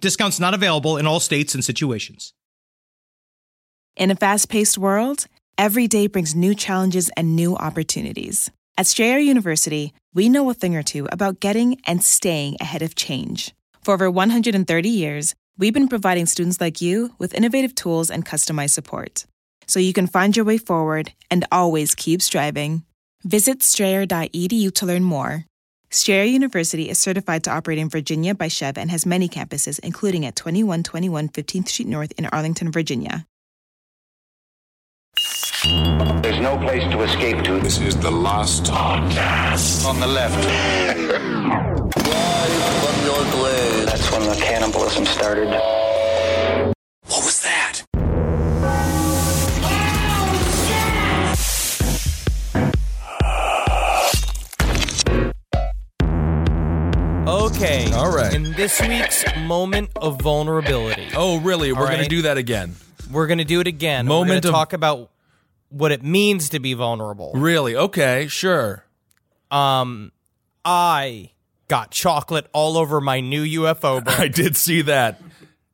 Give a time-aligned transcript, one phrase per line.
[0.00, 2.32] Discounts not available in all states and situations.
[3.96, 8.50] In a fast paced world, every day brings new challenges and new opportunities.
[8.76, 12.94] At Strayer University, we know a thing or two about getting and staying ahead of
[12.94, 13.54] change.
[13.82, 18.70] For over 130 years, we've been providing students like you with innovative tools and customized
[18.70, 19.26] support
[19.68, 22.84] so you can find your way forward and always keep striving.
[23.22, 25.44] Visit strayer.edu to learn more.
[25.90, 30.26] Strayer University is certified to operate in Virginia by SCHEV and has many campuses, including
[30.26, 33.26] at 2121 15th Street North in Arlington, Virginia.
[36.22, 37.58] There's no place to escape to.
[37.60, 39.86] This is the last podcast.
[39.86, 40.44] On the left.
[43.98, 45.48] That's when the cannibalism started.
[45.48, 47.57] What was that?
[57.28, 57.92] Okay.
[57.92, 58.32] All right.
[58.32, 61.72] In this week's moment of vulnerability, Oh, really?
[61.72, 62.04] We're All going right.
[62.04, 62.74] to do that again.
[63.10, 64.06] we're going to do it again.
[64.06, 65.10] we're Moment going of- to talk about
[65.68, 67.32] what it means to be vulnerable.
[67.34, 67.76] Really?
[67.76, 68.82] Okay, sure.
[69.50, 70.10] Um,
[70.64, 71.32] I
[71.68, 74.18] got chocolate all over my new UFO book.
[74.18, 75.20] I did see that.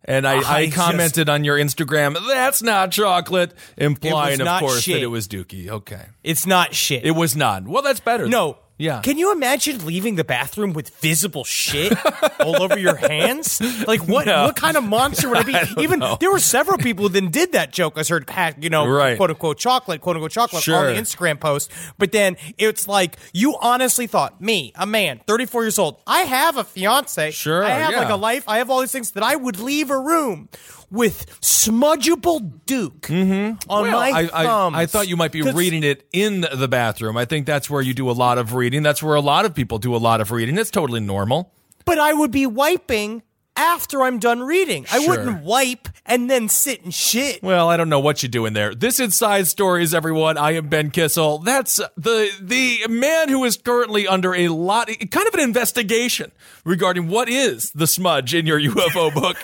[0.05, 4.81] And I, I, I commented on your Instagram, that's not chocolate, implying, of not course,
[4.83, 4.97] shit.
[4.97, 5.69] that it was Dookie.
[5.69, 6.03] Okay.
[6.25, 7.05] It's not shit.
[7.07, 7.63] It was not.
[7.69, 8.27] Well, that's better.
[8.27, 8.59] no.
[8.77, 9.01] Yeah.
[9.03, 11.93] Can you imagine leaving the bathroom with visible shit
[12.41, 13.61] all over your hands?
[13.87, 14.27] Like what?
[14.27, 14.47] No.
[14.47, 15.55] What kind of monster would I be?
[15.55, 16.17] I Even know.
[16.19, 17.95] there were several people that then did that joke.
[17.97, 19.17] I heard, you know, Right.
[19.17, 21.71] quote unquote chocolate, quote unquote chocolate on the Instagram post.
[21.99, 26.57] But then it's like you honestly thought, me, a man, 34 years old, I have
[26.57, 29.37] a fiance, Sure, I have like a life, I have all these things that I
[29.37, 30.49] would leave a room
[30.95, 33.71] with smudgeable Duke on Mm-hmm.
[33.71, 34.77] Well, my I, thumbs.
[34.77, 37.17] I, I thought you might be reading it in the bathroom.
[37.17, 38.83] I think that's where you do a lot of reading.
[38.83, 40.59] That's where a lot of people do a lot of reading.
[40.59, 41.53] It's totally normal.
[41.85, 43.23] But I would be wiping
[43.57, 44.87] after I'm done reading.
[44.91, 47.43] I wouldn't wipe and then sit and shit.
[47.43, 48.75] Well, I don't know what you're doing there.
[48.75, 50.37] This is Side Stories, everyone.
[50.37, 51.39] I am Ben Kissel.
[51.39, 56.33] That's the the man who is currently under a lot, kind of an investigation
[56.65, 59.37] regarding what is the smudge in your UFO book.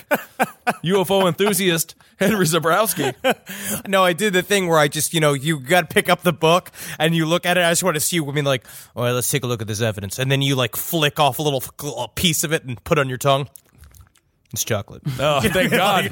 [0.84, 3.14] UFO enthusiast Henry Zabrowski.
[3.88, 6.22] No, I did the thing where I just, you know, you got to pick up
[6.22, 7.64] the book and you look at it.
[7.64, 8.28] I just want to see you.
[8.28, 10.18] I mean, like, all right, let's take a look at this evidence.
[10.18, 11.62] And then you, like, flick off a little
[11.98, 13.48] a piece of it and put on your tongue.
[14.52, 15.02] It's chocolate.
[15.20, 16.06] Oh, thank God.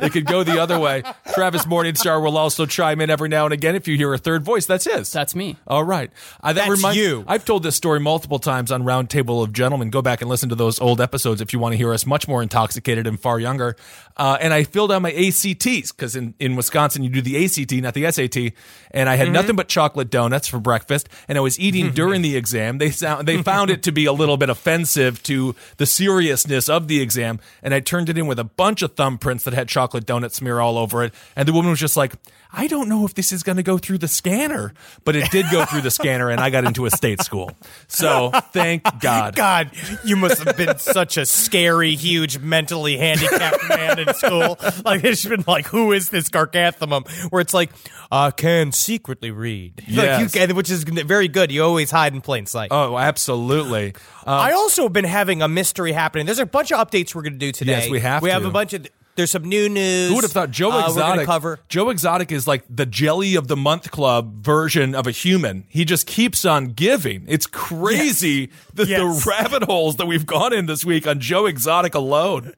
[0.00, 1.02] it could go the other way.
[1.34, 4.44] Travis Morningstar will also chime in every now and again if you hear a third
[4.44, 4.66] voice.
[4.66, 5.10] That's his.
[5.12, 5.56] That's me.
[5.66, 6.10] All right.
[6.42, 7.24] Uh, that That's reminds you.
[7.26, 9.90] I've told this story multiple times on Roundtable of Gentlemen.
[9.90, 12.26] Go back and listen to those old episodes if you want to hear us much
[12.28, 13.76] more intoxicated and far younger.
[14.16, 17.72] Uh, and I filled out my ACTs because in, in Wisconsin you do the ACT,
[17.82, 18.52] not the SAT.
[18.92, 19.32] And I had Mm-hmm.
[19.34, 22.78] nothing but chocolate donuts for breakfast, and I was eating during the exam.
[22.78, 26.88] They sound, they found it to be a little bit offensive to the seriousness of
[26.88, 30.06] the exam, and I turned it in with a bunch of thumbprints that had chocolate
[30.06, 31.14] donut smear all over it.
[31.36, 32.14] And the woman was just like,
[32.52, 34.72] "I don't know if this is going to go through the scanner,"
[35.04, 37.50] but it did go through the scanner, and I got into a state school.
[37.88, 39.34] So thank God.
[39.42, 39.70] God,
[40.04, 44.58] you must have been such a scary, huge, mentally handicapped man in school.
[44.84, 47.08] Like it's been like, who is this garganthumum?
[47.30, 47.70] Where it's like,
[48.10, 51.52] I can secretly read, like you can, which is very good.
[51.52, 52.68] You always hide in plain sight.
[52.70, 53.94] Oh, absolutely.
[54.26, 56.26] Uh, I also have been having a mystery happening.
[56.26, 57.71] There's a bunch of updates we're going to do today.
[57.80, 58.48] Yes, we have We have to.
[58.48, 58.86] a bunch of.
[59.14, 60.08] There's some new news.
[60.08, 61.26] Who would have thought Joe uh, We're Exotic?
[61.26, 61.58] cover.
[61.68, 65.64] Joe Exotic is like the jelly of the month club version of a human.
[65.68, 67.26] He just keeps on giving.
[67.28, 69.00] It's crazy the, Yes.
[69.24, 72.54] the rabbit holes that we've gone in this week on Joe Exotic alone.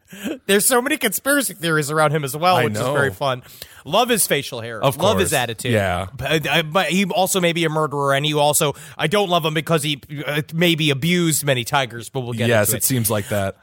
[0.46, 3.42] There's so many conspiracy theories around him as well, I which is very fun.
[3.84, 4.80] Love his facial hair.
[4.80, 5.22] Of Love course.
[5.22, 5.72] his attitude.
[5.72, 6.06] Yeah.
[6.16, 9.44] But, uh, but he also may be a murderer, and he also I don't love
[9.44, 12.08] him because he uh, maybe abused many tigers.
[12.10, 13.56] But we'll get yes, into it seems like that.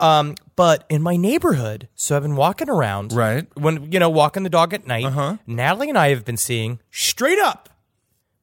[0.00, 3.12] Um, but in my neighborhood, so I've been walking around.
[3.12, 3.46] Right.
[3.56, 5.04] When you know, walking the dog at night.
[5.04, 5.36] Uh-huh.
[5.46, 7.68] Natalie and I have been seeing straight up.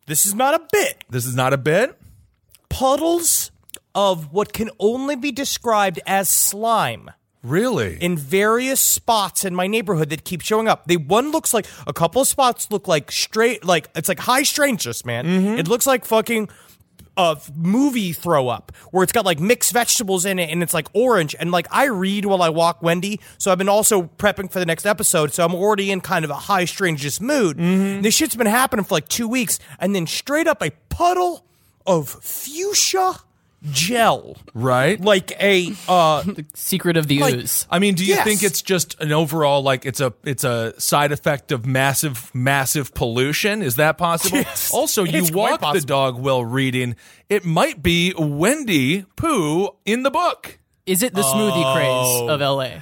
[0.07, 1.03] This is not a bit.
[1.09, 1.97] This is not a bit.
[2.69, 3.51] Puddles
[3.93, 7.11] of what can only be described as slime
[7.43, 7.97] Really?
[7.97, 10.85] in various spots in my neighborhood that keep showing up.
[10.87, 14.43] They one looks like a couple of spots look like straight like it's like high
[14.43, 15.25] strangeness, man.
[15.25, 15.59] Mm-hmm.
[15.59, 16.49] It looks like fucking
[17.17, 20.87] of movie throw up where it's got like mixed vegetables in it and it's like
[20.93, 21.35] orange.
[21.39, 24.65] And like I read while I walk Wendy so I've been also prepping for the
[24.65, 27.57] next episode so I'm already in kind of a high strangeness mood.
[27.57, 28.01] Mm-hmm.
[28.01, 31.45] This shit's been happening for like two weeks and then straight up a puddle
[31.85, 33.15] of fuchsia
[33.71, 34.99] gel Right.
[34.99, 36.23] like a uh
[36.55, 37.67] Secret of the Like- ooze.
[37.69, 38.23] I mean, do you Yes.
[38.23, 42.93] think it's just an overall like it's a it's a side effect of massive massive
[42.93, 43.61] pollution?
[43.61, 44.37] Is that possible?
[44.41, 46.95] Yes, also, you it's walk the dog while reading.
[47.29, 50.57] It might be Wendy Pooh in the book.
[50.87, 52.27] Is it the smoothie craze Oh.
[52.29, 52.81] of LA?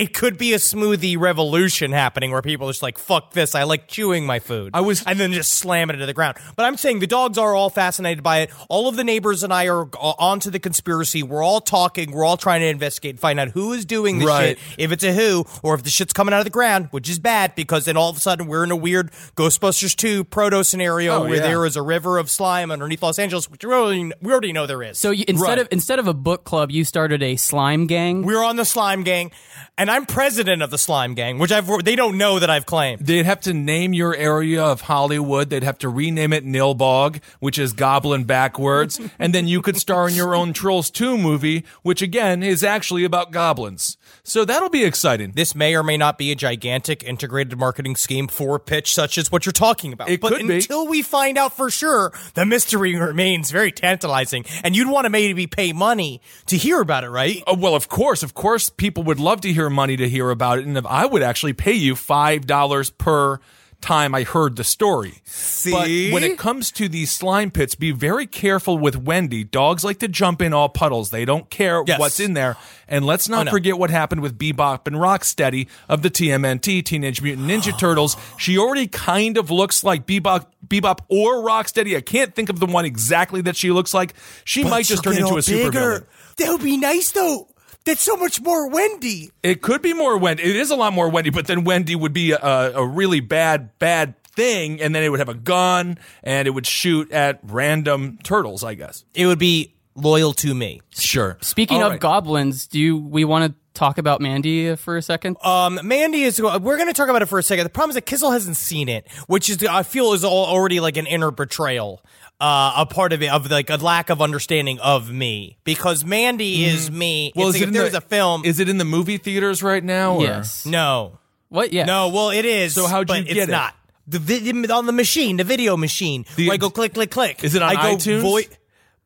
[0.00, 3.64] It could be a smoothie revolution happening where people are just like, fuck this, I
[3.64, 4.70] like chewing my food.
[4.74, 6.36] I was- and then just slam it into the ground.
[6.56, 8.50] But I'm saying the dogs are all fascinated by it.
[8.68, 11.22] All of the neighbors and I are uh, onto the conspiracy.
[11.22, 12.12] We're all talking.
[12.12, 14.58] We're all trying to investigate and find out who is doing this Right.
[14.58, 14.78] shit.
[14.78, 17.18] If it's a who, or if the shit's coming out of the ground, which is
[17.18, 21.16] bad because then all of a sudden we're in a weird Ghostbusters 2 proto scenario
[21.16, 21.42] Oh, where yeah.
[21.42, 24.66] there is a river of slime underneath Los Angeles, which we already, we already know
[24.66, 24.98] there is.
[24.98, 25.58] So you, instead Right.
[25.58, 28.22] of instead of a book club, you started a slime gang.
[28.22, 29.30] we're on the slime gang,
[29.76, 33.00] and I'm president of the slime gang, which I've they don't know that I've claimed.
[33.00, 35.50] They'd have to name your area of Hollywood.
[35.50, 39.00] They'd have to rename it Nilbog, which is goblin backwards.
[39.18, 43.02] and then you could star in your own Trolls 2 movie, which again is actually
[43.02, 43.96] about goblins.
[44.22, 45.32] So that'll be exciting.
[45.32, 49.32] This may or may not be a gigantic integrated marketing scheme for pitch such as
[49.32, 50.10] what you're talking about.
[50.10, 50.56] It but could be.
[50.56, 54.44] until we find out for sure, the mystery remains very tantalizing.
[54.62, 57.42] And you'd want to maybe pay money to hear about it, right?
[57.46, 60.58] Oh, well, of course, of course, people would love to hear money to hear about
[60.58, 63.40] it, and if I would actually pay you five dollars per
[63.80, 65.22] time I heard the story.
[65.64, 69.44] But when it comes to these slime pits, be very careful with Wendy.
[69.44, 71.10] Dogs like to jump in all puddles.
[71.10, 71.98] They don't care Yes.
[71.98, 72.56] what's in there.
[72.88, 73.50] And let's not oh, no.
[73.50, 78.16] forget what happened with Bebop and Rocksteady of the TMNT, Teenage Mutant Ninja Turtles.
[78.38, 81.96] She already kind of looks like Bebop, Bebop or Rocksteady.
[81.96, 84.14] I can't think of the one exactly that she looks like.
[84.44, 86.04] She might just turn into a supervillain.
[86.38, 87.48] That would be nice, though.
[87.84, 89.30] That's so much more Wendy.
[89.42, 90.42] It could be more Wendy.
[90.42, 92.38] It is a lot more Wendy, but then Wendy would be a,
[92.76, 96.66] a really bad, bad thing, and then it would have a gun and it would
[96.66, 98.62] shoot at random turtles.
[98.62, 99.04] I guess.
[99.14, 100.80] It would be loyal to me.
[100.90, 101.38] Sure.
[101.40, 102.00] Speaking All of right.
[102.00, 105.36] goblins, do you, we want to talk about Mandy uh, for a second?
[105.42, 106.40] Um, Mandy is.
[106.40, 107.64] We're going to talk about it for a second.
[107.64, 110.80] The problem is that Kissel hasn't seen it, which is I feel is al- already
[110.80, 112.02] like an inner betrayal.
[112.40, 116.64] Uh, a part of it of like a lack of understanding of me because Mandy
[116.64, 117.32] is me.
[117.36, 118.44] Well, It's is like it if in there's the, a film.
[118.46, 120.14] Is it in the movie theaters right now?
[120.16, 120.64] or- yes.
[120.64, 121.18] no,
[121.50, 121.72] What?
[121.74, 121.84] Yeah.
[121.84, 122.08] no.
[122.08, 122.74] Well, it is.
[122.74, 123.50] So how'd you but get it's it?
[123.50, 123.74] not
[124.06, 126.24] the vid- on the machine, the video machine.
[126.36, 127.44] The- where I go click, click, click.
[127.44, 128.22] Is it on I go iTunes?
[128.22, 128.48] voi-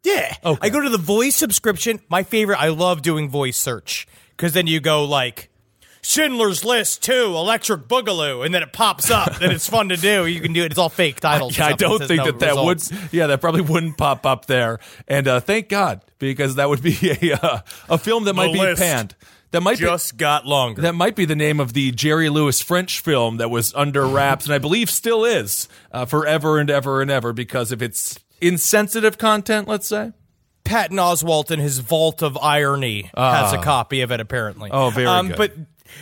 [0.04, 0.36] yeah.
[0.44, 0.66] Okay.
[0.66, 1.98] I go to the voice subscription.
[2.08, 2.58] My favorite.
[2.60, 4.06] I love doing voice search
[4.36, 5.50] because then you go like.
[6.04, 10.26] Schindler's List 2, Electric Boogaloo, and then it pops up, and it's fun to do.
[10.26, 10.66] You can do it.
[10.66, 11.56] It's all fake titles.
[11.56, 11.70] Yeah, I.
[11.70, 12.82] It don't think no that that would.
[13.10, 14.80] Yeah, that probably wouldn't pop up there.
[15.08, 18.74] And uh, thank God because that would be a uh, a film that might be
[18.76, 19.16] panned.
[19.52, 20.82] That might be just got longer.
[20.82, 24.44] That might be the name of the Jerry Lewis French film that was under wraps,
[24.44, 29.16] and I believe still is uh, forever and ever and ever because of its insensitive
[29.16, 29.68] content.
[29.68, 30.12] Let's say.
[30.64, 34.70] Patton Oswalt in his vault of irony has a copy of it apparently.
[34.72, 35.10] Oh, very good.
[35.10, 35.52] Um, But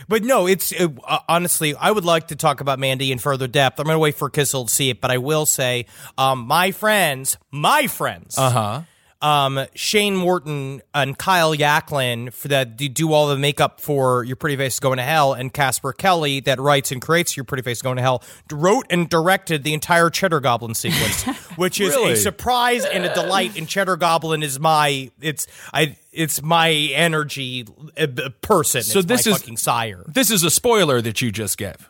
[0.09, 3.49] but no, it's uh, uh, honestly, I would like to talk about Mandy in further
[3.49, 3.79] depth.
[3.79, 5.87] I'm going to wait for Kissel to see it, but I will say,
[6.17, 8.83] um, my friends, my friends, uh huh.
[9.23, 14.57] Um, Shane Morton and Kyle Yaklin for that do- all the makeup for Your Pretty
[14.57, 17.81] Face is Going to Hell, and Casper Kelly that writes and creates Your Pretty Face
[17.83, 21.23] Going to Hell wrote and directed the entire Cheddar Goblin sequence,
[21.57, 22.13] which is Really?
[22.13, 23.57] a surprise and a delight.
[23.57, 27.65] And Cheddar Goblin is my it's I it's my energy
[27.97, 28.09] uh,
[28.41, 28.83] person.
[28.83, 30.05] So It's this my is- fucking sire.
[30.09, 31.89] This is a spoiler that you just gave.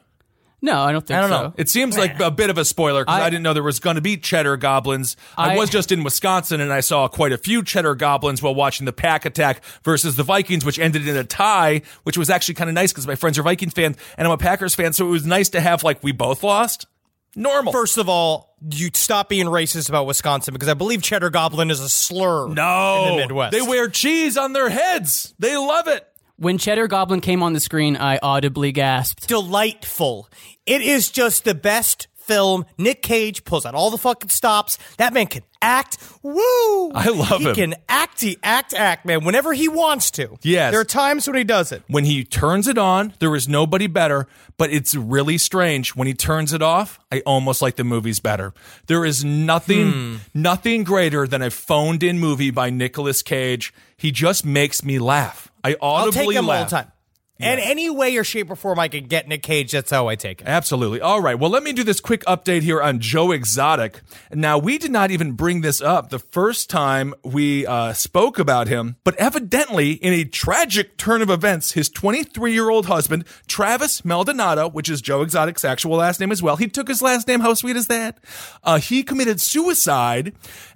[0.64, 1.42] No, I don't think I don't so.
[1.49, 1.54] know.
[1.57, 3.81] It seems like a bit of a spoiler because I, I- didn't know there was
[3.81, 5.16] going to be cheddar goblins.
[5.37, 8.54] I, I- was just in Wisconsin and I saw quite a few cheddar goblins while
[8.54, 12.54] watching the Pack Attack versus the Vikings, which ended in a tie, which was actually
[12.54, 15.07] kind of nice because my friends are Viking fans and I'm a Packers fan, so
[15.07, 16.87] it was nice to have like we both lost.
[17.35, 17.73] Normal.
[17.73, 21.81] First of all, you stop being racist about Wisconsin because I believe Cheddar Goblin is
[21.81, 22.47] a slur.
[22.49, 23.52] no, in the Midwest.
[23.52, 25.35] they wear cheese on their heads.
[25.38, 26.07] They love it.
[26.37, 29.29] When Cheddar Goblin came on the screen, I audibly gasped.
[29.29, 30.29] delightful.
[30.67, 32.64] It is just the best film.
[32.79, 34.79] Nick Cage pulls out all the fucking stops.
[34.99, 35.99] That man can act.
[36.23, 36.91] Woo!
[36.93, 37.55] I love he him.
[37.55, 38.21] He can act.
[38.21, 39.25] He act, act, man.
[39.25, 40.37] Whenever he wants to.
[40.43, 40.73] Yes.
[40.73, 41.83] There are times when he does it.
[41.88, 44.26] When he turns it on, there is nobody better,
[44.57, 45.95] but it's really strange.
[45.97, 48.52] When he turns it off, I almost like the movies better.
[48.87, 50.17] There is nothing, Hmm.
[50.35, 53.73] nothing greater than a phoned in movie by Nicolas Cage.
[53.97, 55.50] He just makes me laugh.
[55.64, 56.59] I I'll audibly take him laugh.
[56.59, 56.93] all the time.
[57.43, 60.09] And any way or shape or form I could get in a cage, that's how
[60.09, 60.47] I take it.
[60.47, 61.01] Absolutely.
[61.01, 61.39] All right.
[61.39, 64.01] Well, let me do this quick update here on Joe Exotic.
[64.33, 68.69] Now, we did not even bring this up the first time we uh, spoke about
[68.69, 74.05] him, but evidently, in a tragic turn of events, his 23 year old husband, Travis
[74.05, 77.41] Maldonado, which is Joe Exotic's actual last name as well, he took his last name.
[77.41, 78.19] How sweet is that?
[78.63, 80.33] Uh, he committed suicide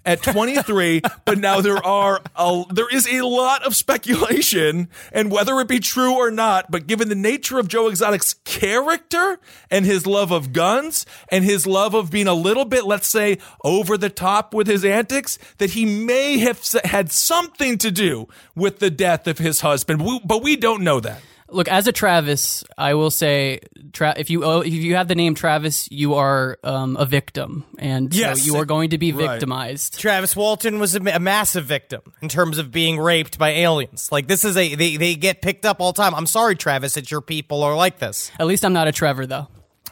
[0.06, 5.58] at 23, but now there are a, there is a lot of speculation and whether
[5.60, 9.38] it be true or not, but given the nature of Joe Exotic's character
[9.70, 13.38] and his love of guns and his love of being a little bit, let's say,
[13.64, 18.78] over the top with his antics, that he may have had something to do with
[18.78, 21.20] the death of his husband, but we don't know that.
[21.48, 23.60] Look, as a Travis, I will say,
[23.92, 27.64] tra- if you oh, if you have the name Travis, you are um, a victim,
[27.78, 29.30] and so you are going to be Right.
[29.30, 29.98] victimized.
[30.00, 34.10] Travis Walton was a, a massive victim in terms of being raped by aliens.
[34.10, 36.14] Like this is a they they get picked up all the time.
[36.14, 38.30] I'm sorry, Travis, that your people are like this.
[38.40, 39.46] At least I'm not a Trevor, though.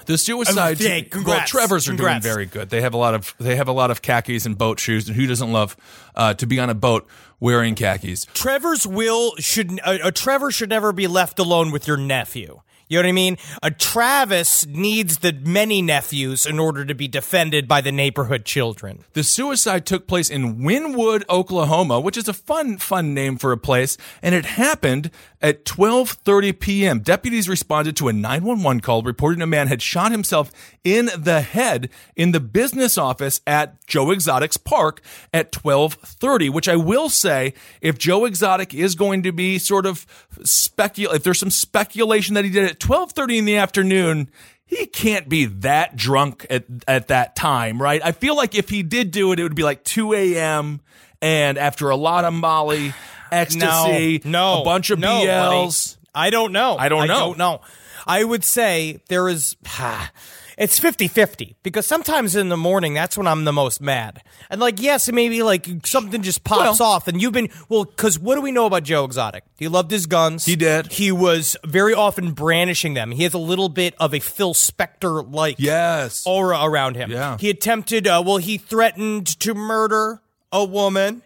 [0.07, 0.81] The suicide.
[0.81, 1.51] yeah, well, congrats.
[1.51, 2.25] Trevor's are Congrats.
[2.25, 2.71] doing very good.
[2.71, 5.17] They have a lot of they have a lot of khakis and boat shoes, and
[5.17, 5.77] who doesn't love
[6.15, 7.07] uh, to be on a boat
[7.41, 8.27] wearing khakis?
[8.35, 12.61] Trevor's will should a Trevor should never be left alone with your nephew.
[12.89, 13.39] You know what I mean?
[13.63, 19.05] A Travis needs the many nephews in order to be defended by the neighborhood children.
[19.15, 23.57] The suicide took place in Wynnewood, Oklahoma, which is a fun, fun name for a
[23.57, 25.11] place, and it happened
[25.41, 27.01] at 12:30 p.m.
[27.01, 30.51] Deputies responded to a 911 call reporting a man had shot himself
[30.83, 36.77] in the head in the business office at Joe Exotic's park at 12:30, which I
[36.77, 40.07] will say if Joe Exotic is going to be sort of
[40.41, 44.31] specul if there's some speculation that he did it at 12:30 in the afternoon,
[44.67, 48.01] he can't be that drunk at at that time, right?
[48.05, 50.81] I feel like if he did do it, it would be like 2 a.m.
[51.23, 52.93] and after a lot of Molly,
[53.33, 55.97] ecstasy, no, a bunch of no, BLs.
[55.97, 56.01] buddy.
[56.15, 56.77] I don't know.
[56.77, 57.15] I don't know.
[57.15, 57.61] I don't know.
[58.07, 59.57] I would say there is.
[60.57, 64.23] It's 50 50 because sometimes in the morning, that's when I'm the most mad.
[64.51, 68.19] And, like, yes, maybe like something just pops Well- off, and you've been, well, because
[68.19, 69.45] what do we know about Joe Exotic?
[69.59, 70.45] He loved his guns.
[70.45, 70.93] He did.
[70.93, 73.11] He was very often brandishing them.
[73.11, 76.23] He has a little bit of a Phil Spector like Yes.
[76.27, 77.11] aura around him.
[77.11, 77.37] Yeah.
[77.39, 80.21] He attempted, uh, well, he threatened to murder
[80.53, 81.23] a woman.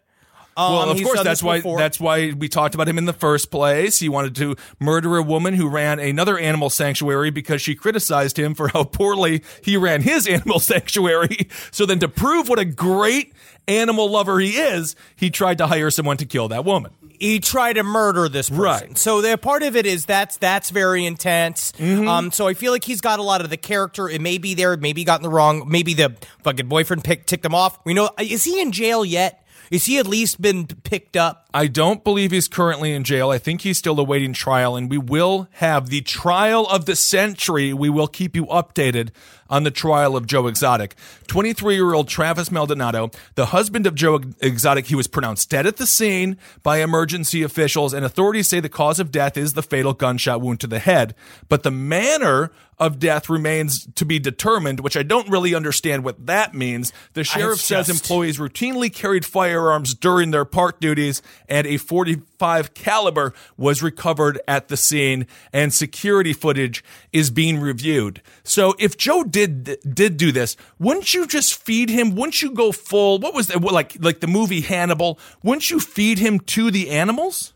[0.59, 1.79] Um, Well, of course, that's why before.
[1.79, 3.99] that's why we talked about him in the first place.
[4.01, 8.55] He wanted to murder a woman who ran another animal sanctuary because she criticized him
[8.55, 11.49] for how poorly he ran his animal sanctuary.
[11.71, 13.33] So then, to prove what a great
[13.69, 16.91] animal lover he is, he tried to hire someone to kill that woman.
[17.21, 18.63] he tried to murder this person.
[18.63, 18.99] Right.
[18.99, 21.73] So the part of it is that's that's very intense.
[21.73, 22.09] Mm-hmm.
[22.09, 24.09] Um, so I feel like he's got a lot of the character.
[24.09, 25.69] It may be there, maybe he got in the wrong.
[25.69, 27.79] Maybe the fucking boyfriend picked ticked him off.
[27.85, 28.11] We know.
[28.19, 29.45] Is he in jail yet?
[29.71, 31.47] Is he at least been picked up?
[31.53, 33.31] I don't believe he's currently in jail.
[33.31, 37.73] I think he's still awaiting trial, and we will have the trial of the century.
[37.73, 39.11] We will keep you updated
[39.49, 40.95] on the trial of Joe Exotic.
[41.27, 45.77] 23 year old Travis Maldonado, the husband of Joe Exotic, he was pronounced dead at
[45.77, 49.95] the scene by emergency officials, and authorities say the cause of death is the fatal
[49.95, 51.15] gunshot wound to the head.
[51.49, 56.27] But the manner of death remains to be determined, which I don't really understand what
[56.27, 56.93] that means.
[57.15, 61.77] The sheriff says employees routinely carried firearms during their park duties and a
[62.39, 68.23] 45 caliber was recovered at the scene and security footage is being reviewed.
[68.45, 72.15] So if Joe did did do this, wouldn't you just feed him?
[72.15, 75.19] Wouldn't you go full what was that like like the movie Hannibal?
[75.43, 77.55] Wouldn't you feed him to the animals?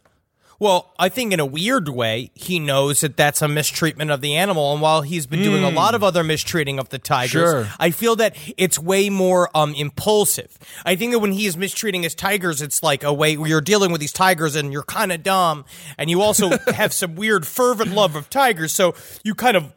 [0.62, 4.36] Well, I think in a weird way, he knows that that's a mistreatment of the
[4.36, 4.72] animal.
[4.72, 7.68] And while he's been doing a lot of other mistreating of the tigers, Sure.
[7.80, 10.56] I feel that it's way more um, impulsive.
[10.86, 13.60] I think that when he is mistreating his tigers, it's like a way where you're
[13.60, 15.64] dealing with these tigers and you're kind of dumb.
[15.98, 18.72] And you also have some weird fervent love of tigers.
[18.72, 19.72] So you kind of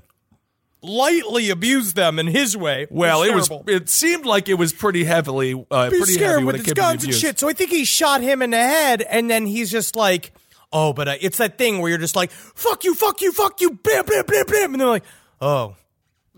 [0.83, 2.85] lightly abuse them in his way.
[2.91, 6.55] Well, it was it seemed like it was pretty heavily uh, pretty scared heavy with
[6.57, 7.39] it his guns and shit.
[7.39, 10.31] So I think he shot him in the head, and then he's just like,
[10.77, 13.61] "Oh, but uh, it's that thing where you're just like, fuck you, fuck you, fuck
[13.61, 15.05] you, bam, bam, bam, bam,' and they're like,
[15.39, 15.75] oh."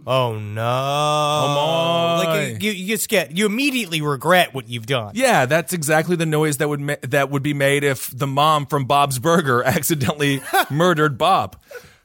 [0.05, 0.61] Oh no!
[0.61, 2.23] my.
[2.23, 5.13] Like you, you just get you immediately regret what you've done.
[5.15, 8.67] Yeah, that's exactly the noise that would ma- that would be made if the mom
[8.67, 11.55] from Bob's Burger accidentally murdered Bob.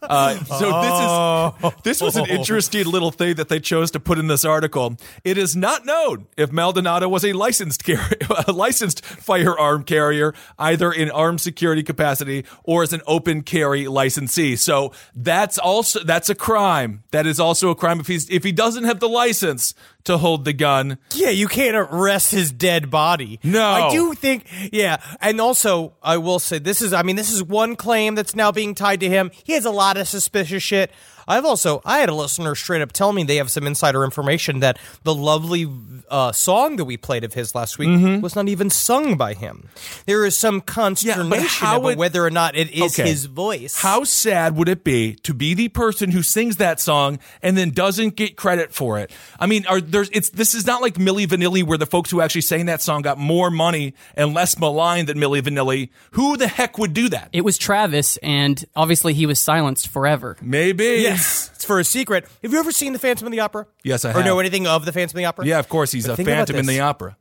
[0.02, 4.18] Uh, so this is this was an interesting little thing that they chose to put
[4.18, 4.96] in this article.
[5.24, 8.10] It is not known if Maldonado was a licensed car-
[8.46, 14.56] a licensed firearm carrier, either in armed security capacity or as an open carry licensee.
[14.56, 17.04] So that's also that's a crime.
[17.10, 20.44] That is also a crime if he's if he doesn't have the license to hold
[20.44, 20.98] the gun.
[21.14, 23.40] Yeah, you can't arrest his dead body.
[23.42, 23.62] No.
[23.62, 24.98] I do think, yeah.
[25.20, 28.52] And also, I will say, this is, I mean, this is one claim that's now
[28.52, 29.30] being tied to him.
[29.44, 30.90] He has a lot of suspicious shit.
[31.32, 34.60] I've also, I had a listener straight up tell me they have some insider information
[34.60, 35.66] that the lovely
[36.10, 39.68] uh, song that we played of his last week was not even sung by him.
[40.06, 43.08] There is some consternation how about it- whether or not it is Okay.
[43.08, 43.80] his voice.
[43.80, 47.70] How sad would it be to be the person who sings that song and then
[47.70, 49.10] doesn't get credit for it?
[49.40, 52.20] I mean, are there's it's this is not like Milli Vanilli where the folks who
[52.20, 55.88] actually sang that song got more money and less maligned than Milli Vanilli.
[56.12, 57.30] Who the heck would do that?
[57.32, 60.36] It was Travis, and obviously he was silenced forever.
[60.42, 60.84] Maybe.
[61.02, 61.21] Yes,
[61.54, 62.26] it's for a secret.
[62.42, 63.66] Have you ever seen the Phantom of the Opera?
[63.82, 64.16] Yes, I have.
[64.16, 65.46] Or know anything of the Phantom of the Opera?
[65.46, 66.76] Yeah, of course he's But a think about phantom in this.
[66.76, 67.16] the opera.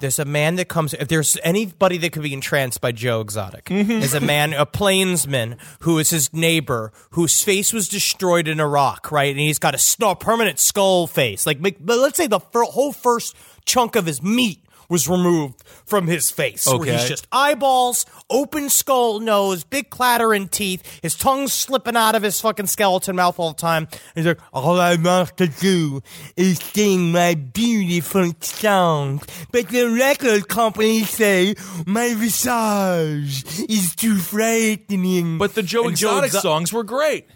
[0.00, 0.92] There's a man that comes.
[0.92, 3.92] If there's anybody that could be entranced by Joe Exotic, mm-hmm.
[3.92, 9.12] is a man, a plainsman who is his neighbor, whose face was destroyed in Iraq,
[9.12, 9.30] right?
[9.30, 11.46] And he's got a sn- permanent skull face.
[11.46, 15.62] Like, make- but let's say the fir- whole first chunk of his meat was removed
[15.84, 16.66] from his face.
[16.66, 22.22] Where he's just eyeballs, open skull nose, big clattering teeth, his tongue slipping out of
[22.22, 23.88] his fucking skeleton mouth all the time.
[24.14, 26.02] He's like, all I want to do
[26.36, 29.24] is sing my beautiful songs.
[29.52, 31.54] But the record company say
[31.86, 35.38] my visage is too frightening.
[35.38, 37.26] But the Joe And Exotic Exo- songs were great.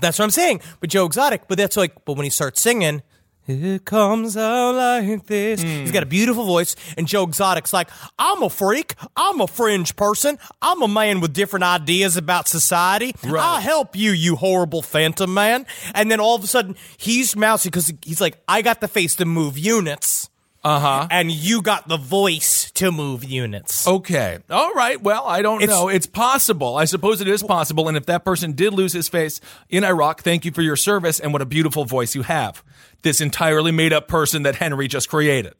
[0.00, 0.60] That's what I'm saying.
[0.80, 3.02] But Joe Exotic, but that's like, but when he starts singing,
[3.46, 5.62] it comes out like this.
[5.62, 8.94] He's got a beautiful voice, and Joe Exotic's like, I'm a freak.
[9.16, 10.38] I'm a fringe person.
[10.62, 13.14] I'm a man with different ideas about society.
[13.24, 15.66] I'll help you, you horrible phantom man.
[15.94, 19.14] And then all of a sudden, he's mousy because he's like, I got the face
[19.16, 20.30] to move units.
[20.62, 21.08] Uh huh.
[21.10, 23.86] And you got the voice to move units.
[23.86, 24.38] Okay.
[24.50, 25.00] All right.
[25.00, 25.88] Well, I don't It's- know.
[25.88, 26.76] It's possible.
[26.76, 27.86] I suppose it is possible.
[27.88, 31.20] And if that person did lose his face in Iraq, thank you for your service
[31.20, 32.62] and what a beautiful voice you have.
[33.02, 35.54] This entirely made up person that Henry just created.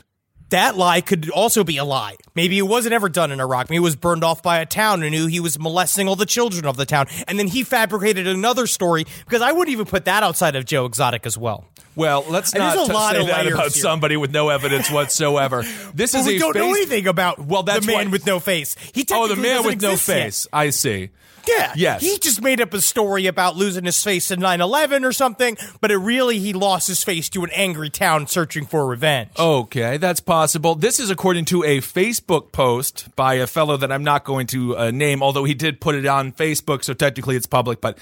[0.50, 2.16] that lie could also be a lie.
[2.36, 3.70] Maybe it wasn't ever done in Iraq.
[3.70, 6.26] Maybe it was burned off by a town and knew he was molesting all the
[6.26, 7.06] children of the town.
[7.26, 10.84] And then he fabricated another story because I wouldn't even put that outside of Joe
[10.84, 11.64] Exotic as well.
[11.96, 13.82] Well, let's not there's a lot say of that layers about here.
[13.82, 15.62] somebody with no evidence whatsoever.
[15.94, 18.12] This But is we a don't know face- anything about Well, that's the man why-
[18.12, 18.74] with no face.
[18.92, 20.22] He Oh, the technically man doesn't with no exist yet.
[20.24, 20.46] face.
[20.52, 21.10] I see.
[21.46, 21.72] Yeah.
[21.76, 22.00] Yes.
[22.00, 25.58] He just made up a story about losing his face in 9 11 or something,
[25.82, 29.28] but it really, he lost his face to an angry town searching for revenge.
[29.38, 30.74] Okay, that's possible.
[30.74, 34.74] This is according to a Facebook post by a fellow that I'm not going to
[34.76, 37.98] uh, name, although he did put it on Facebook, so technically it's public, but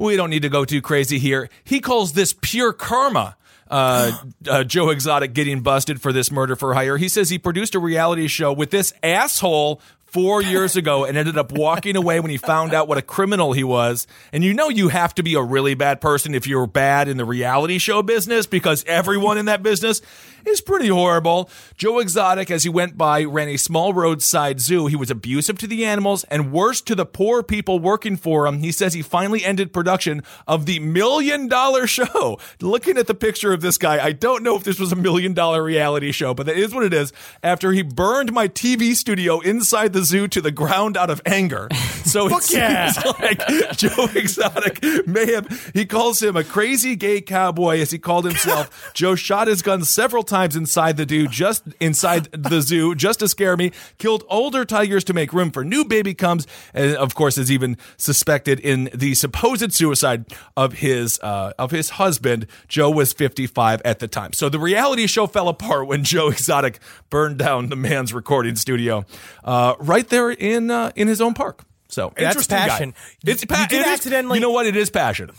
[0.00, 1.48] we don't need to go too crazy here.
[1.64, 3.36] He calls this pure karma.
[3.68, 4.12] Uh,
[4.48, 6.96] uh, Joe Exotic getting busted for this murder for hire.
[6.96, 9.80] He says he produced a reality show with this asshole
[10.10, 13.52] four years ago and ended up walking away when he found out what a criminal
[13.52, 14.06] he was.
[14.32, 17.16] And you know you have to be a really bad person if you're bad in
[17.16, 20.02] the reality show business because everyone in that business
[20.44, 21.50] is pretty horrible.
[21.76, 24.86] Joe Exotic, as he went by, ran a small roadside zoo.
[24.86, 28.58] He was abusive to the animals and worse to the poor people working for him.
[28.58, 32.38] He says he finally ended production of the million dollar show.
[32.60, 35.34] Looking at the picture of this guy, I don't know if this was a million
[35.34, 37.12] dollar reality show, but that is what it is.
[37.42, 41.68] After he burned my TV studio inside the zoo to the ground out of anger.
[42.04, 42.92] So it seems yeah.
[43.20, 48.24] like Joe Exotic may have, he calls him a crazy gay cowboy, as he called
[48.24, 48.90] himself.
[48.94, 53.28] Joe shot his gun several times inside the zoo, just inside the zoo, just to
[53.28, 53.72] scare me.
[53.98, 57.76] Killed older tigers to make room for new baby cubs, and of course is even
[57.96, 60.24] suspected in the supposed suicide
[60.56, 62.46] of his uh, of his husband.
[62.68, 66.78] Joe was 55 at the time, so the reality show fell apart when Joe Exotic
[67.10, 69.04] burned down the man's recording studio,
[69.44, 71.64] uh, right there in uh, in his own park.
[71.88, 72.68] So That's interesting guy.
[72.68, 72.94] passion.
[73.26, 74.66] It's You pa- did it accidentally- You know what?
[74.66, 75.30] It is passion.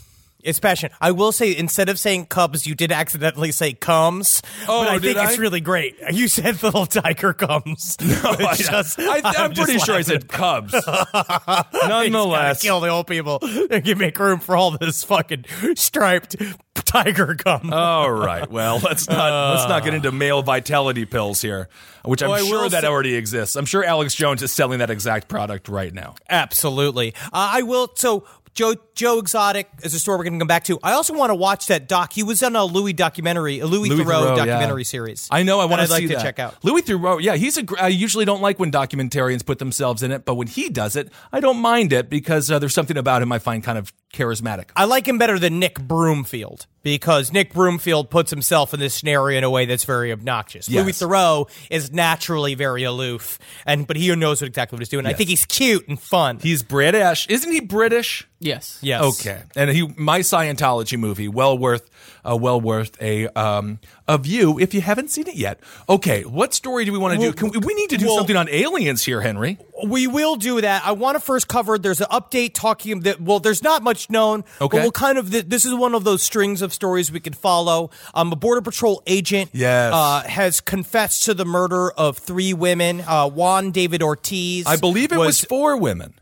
[0.44, 0.90] It's passion.
[1.00, 4.42] I will say, instead of saying cubs, you did accidentally say comes.
[4.68, 5.28] Oh, but I think I?
[5.30, 5.94] it's really great.
[6.10, 7.96] You said little tiger comes.
[8.02, 10.74] No, I, am pretty sure I said Cubs.
[11.86, 13.38] Nonetheless, kill the old people.
[13.84, 15.44] You make room for all this fucking
[15.76, 16.36] striped
[16.92, 17.72] tiger cum.
[17.72, 18.50] All right.
[18.50, 21.68] Well, let's not let's not get into male vitality pills here,
[22.04, 23.56] which I'm I sure that say- already exists.
[23.56, 26.14] I'm sure Alex Jones is selling that exact product right now.
[26.28, 27.14] Absolutely.
[27.26, 27.90] Uh, I will.
[27.96, 30.78] So Joe Joe Exotic is a story we're going to come back to.
[30.82, 32.12] I also want to watch that doc.
[32.12, 34.44] He was on a Louis documentary, a Louis, Louis Theroux, Theroux, yeah.
[34.44, 35.26] documentary series.
[35.30, 35.58] I know.
[35.58, 36.22] I want to I'd see to that.
[36.22, 36.62] check out.
[36.62, 37.22] Louis Theroux.
[37.22, 37.62] Yeah, he's a.
[37.62, 40.96] gr- I usually don't like when documentarians put themselves in it, but when he does
[40.96, 43.90] it, I don't mind it because uh, there's something about him I find kind of
[44.12, 44.70] charismatic.
[44.76, 49.38] I like him better than Nick Broomfield because Nick Broomfield puts himself in this scenario
[49.38, 50.68] in a way that's very obnoxious.
[50.68, 50.82] Yes.
[50.82, 55.06] Louis Theroux is naturally very aloof, and but he knows what exactly what he's doing.
[55.06, 56.38] I think he's cute and fun.
[56.40, 57.60] He's British, isn't he?
[57.60, 58.26] British.
[58.38, 58.78] Yes.
[58.82, 59.02] yes.
[59.02, 61.88] Okay, and he my Scientology movie, well worth,
[62.28, 63.78] uh, well worth a um
[64.12, 65.60] a you if you haven't seen it yet.
[65.88, 67.32] Okay, what story do we want to do?
[67.32, 69.58] Can we, we need to do well- something on aliens here, Henry.
[69.84, 70.82] We will do that.
[70.84, 71.76] I want to first cover.
[71.76, 73.20] There's an update talking that.
[73.20, 74.44] Well, there's not much known.
[74.60, 74.76] Okay.
[74.78, 75.30] But we'll kind of.
[75.30, 77.90] This is one of those strings of stories we can follow.
[78.14, 79.50] Um, a border patrol agent.
[79.52, 79.92] Yes.
[79.92, 83.00] Uh, has confessed to the murder of three women.
[83.00, 84.66] Uh, Juan David Ortiz.
[84.66, 86.14] I believe it was, four women.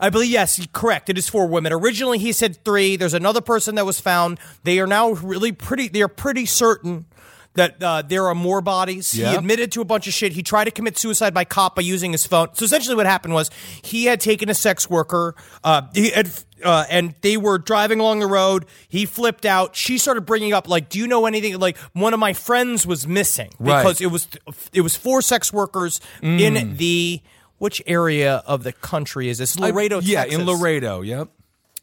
[0.00, 1.08] I believe yes, correct.
[1.10, 1.72] It is four women.
[1.72, 2.96] Originally, he said three.
[2.96, 4.38] There's another person that was found.
[4.64, 5.88] They are now really pretty.
[5.88, 7.06] They are pretty certain
[7.54, 9.14] that uh, there are more bodies.
[9.14, 9.30] Yeah.
[9.30, 10.32] He admitted to a bunch of shit.
[10.32, 12.48] He tried to commit suicide by cop by using his phone.
[12.54, 13.50] So essentially, what happened was
[13.82, 15.34] he had taken a sex worker.
[15.62, 16.30] Uh, he had.
[16.64, 18.66] Uh, and they were driving along the road.
[18.88, 19.74] He flipped out.
[19.74, 23.04] She started bringing up, like, "Do you know anything?" Like, one of my friends was
[23.04, 23.82] missing Right.
[23.82, 24.28] because it was
[24.72, 27.20] it was four sex workers in the
[27.58, 29.58] which area of the country is this?
[29.58, 30.38] Laredo, yeah, Texas.
[30.38, 31.00] in Laredo.
[31.00, 31.28] Yep.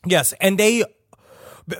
[0.05, 0.85] Yes, and they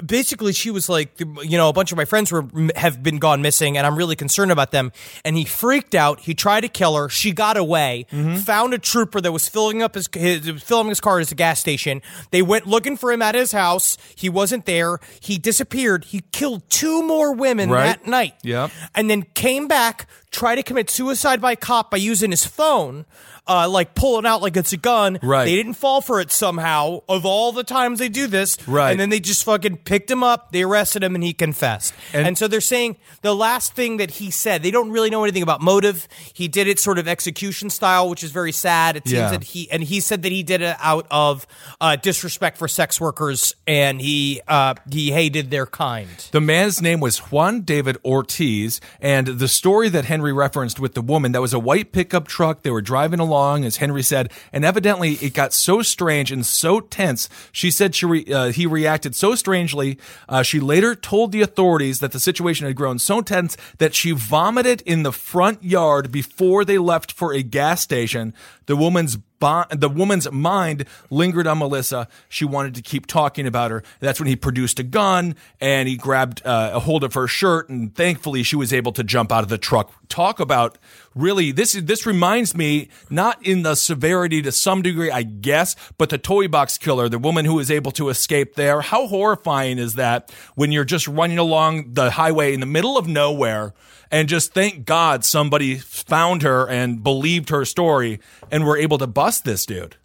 [0.06, 3.42] basically she was like, you know, a bunch of my friends were have been gone
[3.42, 4.92] missing, and I'm really concerned about them.
[5.26, 6.22] And he freaked out.
[6.22, 7.10] He tried to kill her.
[7.10, 8.06] She got away.
[8.12, 8.38] Mm-hmm.
[8.38, 11.60] Found a trooper that was filling up his, his filling his car at a gas
[11.60, 12.02] station.
[12.32, 13.98] They went looking for him at his house.
[14.16, 15.00] He wasn't there.
[15.22, 16.06] He disappeared.
[16.06, 17.86] He killed two more women Right.
[17.86, 18.36] that night.
[18.44, 18.72] Yep.
[18.96, 23.06] and then came back, tried to commit suicide by cop by using his phone.
[23.52, 25.18] Uh, like pulling out like it's a gun.
[25.24, 25.46] Right.
[25.46, 27.02] They didn't fall for it somehow.
[27.10, 28.92] Of all the times they do this, Right.
[28.92, 30.52] And then they just fucking picked him up.
[30.52, 31.96] They arrested him, and he confessed.
[32.14, 34.62] And- And, so they're saying the last thing that he said.
[34.62, 36.08] They don't really know anything about motive.
[36.32, 38.98] He did it sort of execution style, which is very sad.
[38.98, 39.32] It seems Yeah.
[39.32, 41.48] that he and he said that he did it out of
[41.82, 46.08] uh, disrespect for sex workers, and he uh, he hated their kind.
[46.32, 51.02] The man's name was Juan David Ortiz, and the story that Henry referenced with the
[51.02, 52.64] woman, that was a white pickup truck.
[52.64, 56.80] They were driving along, as Henry said, and evidently it got so strange and so
[56.80, 57.30] tense.
[57.52, 59.98] She said she re- uh, he reacted so strangely.
[60.28, 64.12] Uh, she later told the authorities that the situation had grown so tense that she
[64.12, 68.34] vomited in the front yard before they left for a gas station.
[68.66, 72.08] The woman's the woman's mind lingered on Melissa.
[72.28, 73.84] She wanted to keep talking about her.
[74.00, 77.70] That's when he produced a gun and he grabbed uh, a hold of her shirt,
[77.70, 79.94] and thankfully she was able to jump out of the truck.
[80.10, 80.78] Talk about
[81.16, 81.74] really this.
[81.74, 86.48] This reminds me not in the severity to some degree, I guess, but the toy
[86.48, 88.82] box killer, the woman who was able to escape there.
[88.82, 93.08] How horrifying is that when you're just running along the highway in the middle of
[93.08, 93.74] nowhere?
[94.12, 98.20] and just thank God somebody found her and believed her story
[98.52, 99.98] and were able to bust this dude.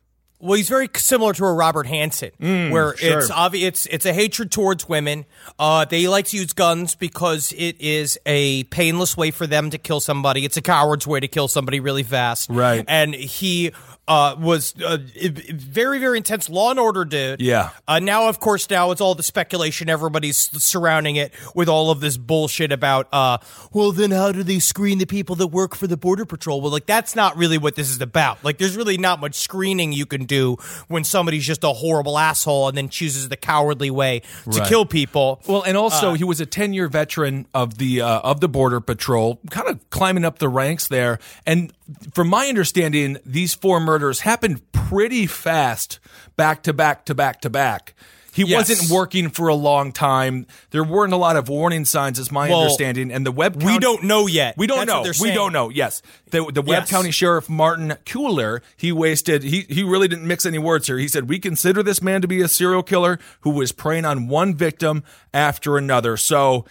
[0.45, 3.19] Well, he's very similar to a Robert Hansen, where sure.
[3.19, 5.25] it's obvious it's it's a hatred towards women.
[5.59, 9.79] Uh, they like to use guns because it is a painless way for them to
[9.79, 10.45] kill somebody.
[10.45, 12.51] It's a coward's way to kill somebody really fast.
[12.51, 12.85] Right.
[12.87, 13.73] And he
[14.07, 17.41] uh, was uh, i- i- very very intense law and order dude.
[17.41, 17.71] Yeah.
[17.89, 19.89] Uh, now, of course, now it's all the speculation.
[19.89, 23.39] Everybody's surrounding it with all of this bullshit about, uh,
[23.73, 26.61] well, then how do they screen the people that work for the Border Patrol?
[26.61, 28.45] Well, like, that's not really what this is about.
[28.45, 30.57] Like, there's really not much screening you can do
[30.89, 34.69] when somebody's just a horrible asshole and then chooses the cowardly way to Right.
[34.69, 35.41] kill people.
[35.47, 39.41] Well, and also he was a 10-year veteran of the uh, of the border patrol,
[39.51, 41.19] kind of climbing up the ranks there.
[41.47, 41.73] And
[42.13, 45.99] from my understanding, these four murders happened pretty fast,
[46.37, 47.95] back to back to back to back.
[48.33, 48.69] He Yes.
[48.69, 50.49] wasn't working for a long time.
[50.73, 53.13] There weren't a lot of warning signs, is my Well, understanding.
[53.13, 54.57] And the web we don't know yet.
[54.57, 55.25] We don't That's know.
[55.25, 55.69] We don't know.
[55.69, 56.91] Yes, the the Webb Yes.
[56.91, 59.45] County Sheriff Martin Cuellar he wasted.
[59.45, 60.99] He he really didn't mix any words here.
[60.99, 64.27] He said we consider this man to be a serial killer who was preying on
[64.27, 66.17] one victim after another.
[66.17, 66.65] So.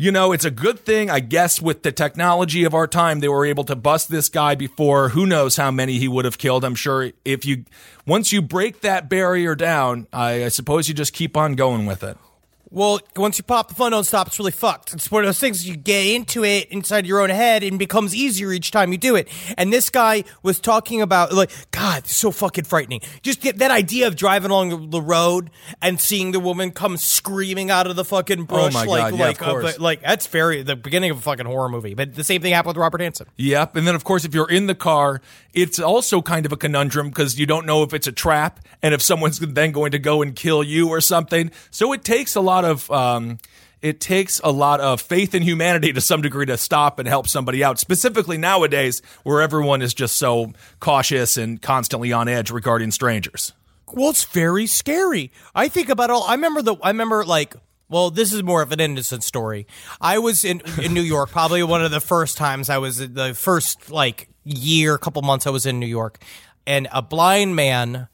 [0.00, 3.28] You know, it's a good thing, I guess, with the technology of our time, they
[3.28, 6.64] were able to bust this guy before who knows how many he would have killed.
[6.64, 7.66] I'm sure if you,
[8.06, 12.02] once you break that barrier down, I, I suppose you just keep on going with
[12.02, 12.16] it.
[12.72, 14.94] Well, once you pop the fun don't stop, it's really fucked.
[14.94, 18.14] It's one of those things you get into it inside your own head and becomes
[18.14, 19.28] easier each time you do it.
[19.58, 23.00] And this guy was talking about like, God, it's so fucking frightening.
[23.22, 25.50] Just get that idea of driving along the road
[25.82, 29.24] and seeing the woman come screaming out of the fucking brush, Oh like, God, yeah,
[29.26, 29.78] like, of course.
[29.78, 31.94] uh, like that's very the beginning of a fucking horror movie.
[31.94, 33.26] But the same thing happened with Robert Hansen.
[33.36, 33.74] Yep.
[33.74, 35.20] And then, of course, if you're in the car,
[35.52, 38.94] it's also kind of a conundrum because you don't know if it's a trap and
[38.94, 41.50] if someone's then going to go and kill you or something.
[41.72, 42.90] So it takes a lot of.
[42.90, 43.38] Um,
[43.82, 47.26] it takes a lot of faith in humanity to some degree to stop and help
[47.26, 52.90] somebody out, specifically nowadays where everyone is just so cautious and constantly on edge regarding
[52.90, 53.54] strangers.
[53.92, 55.32] well, it's very scary.
[55.54, 56.24] I think about all.
[56.24, 56.76] I remember the.
[56.82, 57.54] I remember like.
[57.88, 59.66] Well, this is more of an innocent story.
[60.00, 63.34] I was in in New York, probably one of the first times I was the
[63.34, 66.22] first like year, couple months I was in New York,
[66.66, 68.06] and a blind man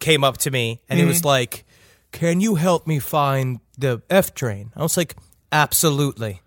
[0.00, 1.64] came up to me and he was like,
[2.14, 5.16] "Can you help me find the F train?" I was like,
[5.50, 6.40] "Absolutely."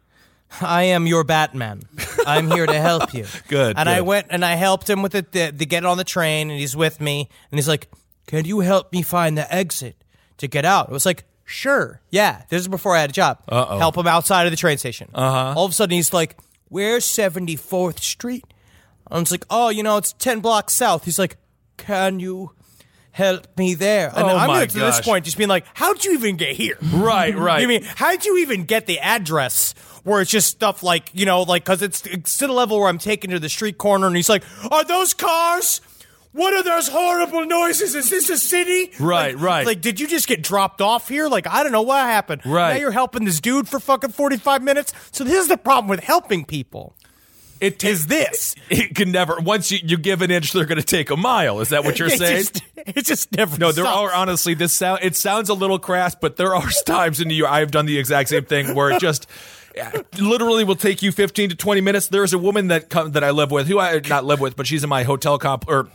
[0.62, 1.82] I am your Batman.
[2.26, 3.26] I'm here to help you.
[3.50, 6.06] Good, And I went and I helped him with it to, to get on the
[6.06, 7.90] train, and he's with me, and he's like,
[8.28, 9.96] "Can you help me find the exit
[10.38, 13.40] to get out?" I was like, "Sure, yeah." This is before I had a job.
[13.50, 13.78] Uh-oh.
[13.78, 15.10] Help him outside of the train station.
[15.14, 15.54] Uh huh.
[15.58, 16.38] All of a sudden, he's like,
[16.70, 18.46] "Where's 74th Street?"
[19.12, 21.36] I was like, "Oh, you know, it's 10 blocks south." He's like,
[21.76, 22.52] "Can you?"
[23.18, 24.10] Help me there.
[24.16, 25.04] And Oh I'm my at this gosh.
[25.06, 26.78] point just being like, how'd you even get here?
[26.94, 27.62] Right, right.
[27.62, 31.42] You mean how'd you even get the address where it's just stuff like you know
[31.42, 34.16] like because it's, it's to the level where I'm taken to the street corner and
[34.16, 35.82] he's like, are those cars?
[36.34, 37.96] What are those horrible noises?
[37.96, 38.92] Is this a city?
[39.00, 39.66] Right, Like- right.
[39.66, 41.28] Like, did you just get dropped off here?
[41.28, 42.44] Like, I don't know what happened.
[42.46, 42.74] Right.
[42.76, 44.94] Now you're helping this dude for fucking 45 minutes.
[45.12, 46.94] So this is the problem with helping people.
[47.60, 48.56] It Is this?
[48.70, 49.38] It can never.
[49.40, 51.60] Once you, you give an inch, they're going to take a mile.
[51.60, 52.38] Is that what you're It saying?
[52.44, 53.58] just, it just never.
[53.58, 54.14] No, there stops.
[54.14, 55.00] are honestly this sound.
[55.04, 57.98] It sounds a little crass, but there are times in New York I've done the
[57.98, 59.28] exact same thing where it just
[60.20, 62.08] literally will take you 15 to 20 minutes.
[62.08, 64.66] There's a woman that come, that I live with, who I not live with, but
[64.68, 65.88] she's in my hotel comp or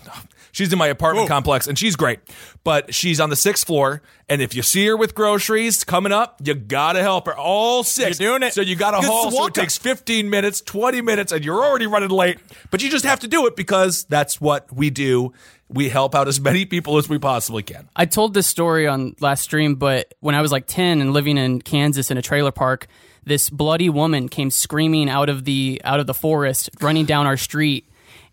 [0.53, 2.21] she's in my apartment complex, and she's great.
[2.63, 6.41] But she's on the sixth floor, and if you see her with groceries coming up,
[6.45, 7.37] you gotta help her.
[7.37, 8.55] All 6 You're doing it.
[8.55, 9.31] So you gotta It's haul.
[9.31, 12.39] So it takes 15 minutes, 20 minutes, and you're already running late.
[12.71, 15.33] But you just have to do it because that's what we do.
[15.69, 17.89] We help out as many people as we possibly can.
[17.97, 21.39] I told this story on last stream, but when I was like 10 and living
[21.39, 22.89] in Kansas in a trailer park,
[23.25, 27.37] this bloody woman came screaming out of the out of the forest, running down our
[27.37, 27.89] street.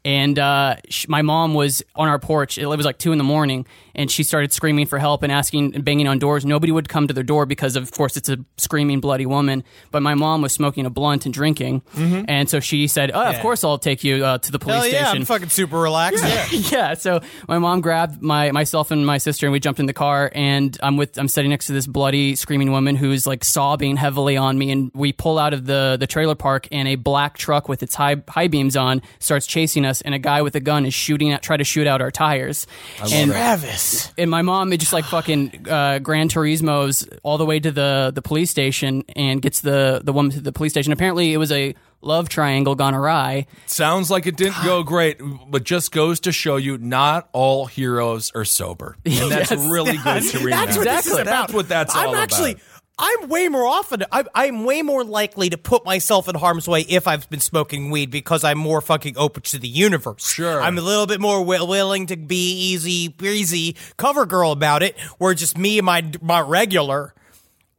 [0.05, 2.57] And uh, sh- my mom was on our porch.
[2.57, 5.75] It was like two in the morning, and she started screaming for help and asking
[5.75, 6.45] and banging on doors.
[6.45, 9.63] Nobody would come to their door because, of course, it's a screaming bloody woman.
[9.91, 13.39] But my mom was smoking a blunt and drinking, and so she said, "Oh, of
[13.41, 16.23] course, I'll take you uh, to the police Hell yeah, station." I'm fucking super relaxed.
[16.23, 16.47] Yeah.
[16.51, 16.93] yeah.
[16.93, 20.31] So my mom grabbed my myself and my sister, and we jumped in the car.
[20.33, 24.37] And I'm with I'm sitting next to this bloody, screaming woman who's like sobbing heavily
[24.37, 24.71] on me.
[24.71, 27.95] And we pull out of the the trailer park, and a black truck with its
[27.95, 31.31] high high beams on starts chasing us, and a guy with a gun is shooting
[31.31, 32.67] at try to shoot out our tires.
[33.11, 34.11] and Travis.
[34.17, 38.11] and my mom it just like fucking uh, Gran Turismo's all the way to the
[38.13, 40.93] the police station and gets the the woman to the police station.
[40.93, 43.45] Apparently, it was a love triangle gone awry.
[43.65, 48.31] Sounds like it didn't go great, but just goes to show you not all heroes
[48.33, 48.95] are sober.
[49.05, 49.67] And that's Yes.
[49.69, 50.65] really good to remember.
[50.65, 51.21] That's what this is Exactly.
[51.21, 51.47] about.
[51.47, 52.51] That's what that's I'm all actually.
[52.53, 52.63] about.
[52.99, 54.03] I'm way more often.
[54.11, 57.91] I'm, I'm way more likely to put myself in harm's way if I've been smoking
[57.91, 60.29] weed because I'm more fucking open to the universe.
[60.29, 60.61] Sure.
[60.61, 64.99] I'm a little bit more wi- willing to be easy, breezy cover girl about it.
[65.17, 67.13] Where just me and my my regular,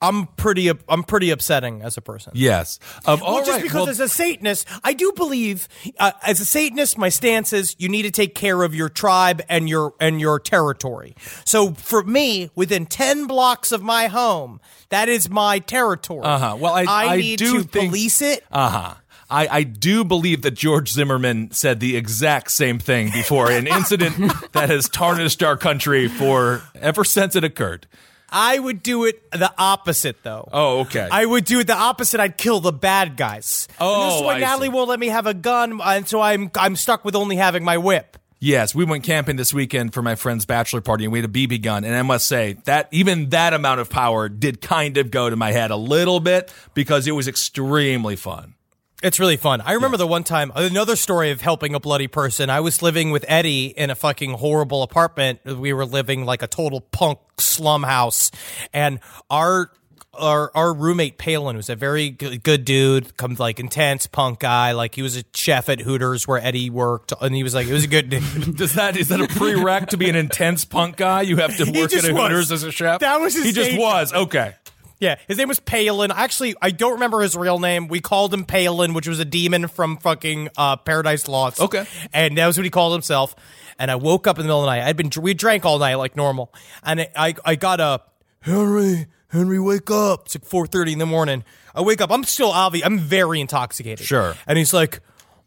[0.03, 0.71] I'm pretty.
[0.89, 2.33] I'm pretty upsetting as a person.
[2.35, 2.79] Yes.
[3.05, 6.41] Um, all Well, just right, because well, as a Satanist, I do believe, uh, as
[6.41, 9.93] a Satanist, my stance is you need to take care of your tribe and your
[10.01, 11.15] and your territory.
[11.45, 16.23] So for me, within ten blocks of my home, that is my territory.
[16.25, 16.57] Uh-huh.
[16.59, 18.45] Well, I- I need do to think- police it.
[18.51, 18.95] Uh-huh.
[19.33, 24.17] I, I do believe that George Zimmerman said the exact same thing before an incident
[24.53, 27.87] that has tarnished our country for ever since it occurred.
[28.31, 30.49] I would do it the opposite, though.
[30.53, 31.09] Oh, okay.
[31.11, 32.21] I would do it the opposite.
[32.21, 33.69] I'd kill the bad guys.
[33.81, 34.73] Oh, and this is oh, why I Natalie see.
[34.73, 37.65] won't let me have a gun, uh, and so I'm I'm stuck with only having
[37.65, 38.17] my whip.
[38.43, 41.33] Yes, we went camping this weekend for my friend's bachelor party and we had a
[41.33, 41.85] BB gun.
[41.85, 45.37] And I must say that even that amount of power did kind of go to
[45.37, 48.55] my head a little bit because it was extremely fun.
[49.03, 49.63] It's really fun.
[49.63, 52.51] I remember the one time, another story of helping a bloody person.
[52.51, 55.41] I was living with Eddie in a fucking horrible apartment.
[55.45, 58.31] We were living like a total punk slum house.
[58.75, 59.71] And our
[60.13, 64.73] our our roommate Palin was a very good, good dude, comes like intense punk guy.
[64.73, 67.73] Like he was a chef at Hooters where Eddie worked, and he was like, he
[67.73, 68.57] was a good dude.
[68.57, 71.23] Does that is that a prereq to be an intense punk guy?
[71.23, 72.13] You have to work at a.
[72.15, 73.01] Hooters as a chef.
[73.01, 74.55] That was his He just was okay.
[75.01, 76.11] Yeah, his name was Palin.
[76.11, 77.89] Actually, I don't remember his real name.
[77.89, 81.59] We called him Palin, which was a demon from fucking uh, Paradise Lost.
[81.59, 81.87] Okay.
[82.13, 83.35] and that was what he called himself.
[83.79, 84.87] And I woke up in the middle of the night.
[84.87, 86.53] I'd been we drank all night like normal,
[86.85, 88.23] and I I got up.
[88.43, 90.27] Henry, Henry, wake up!
[90.27, 91.45] It's like four thirty in the morning.
[91.75, 92.11] I wake up.
[92.11, 92.85] I'm still obvious.
[92.85, 94.07] I'm very intoxicated.
[94.07, 94.35] Sure.
[94.47, 95.01] And he's like.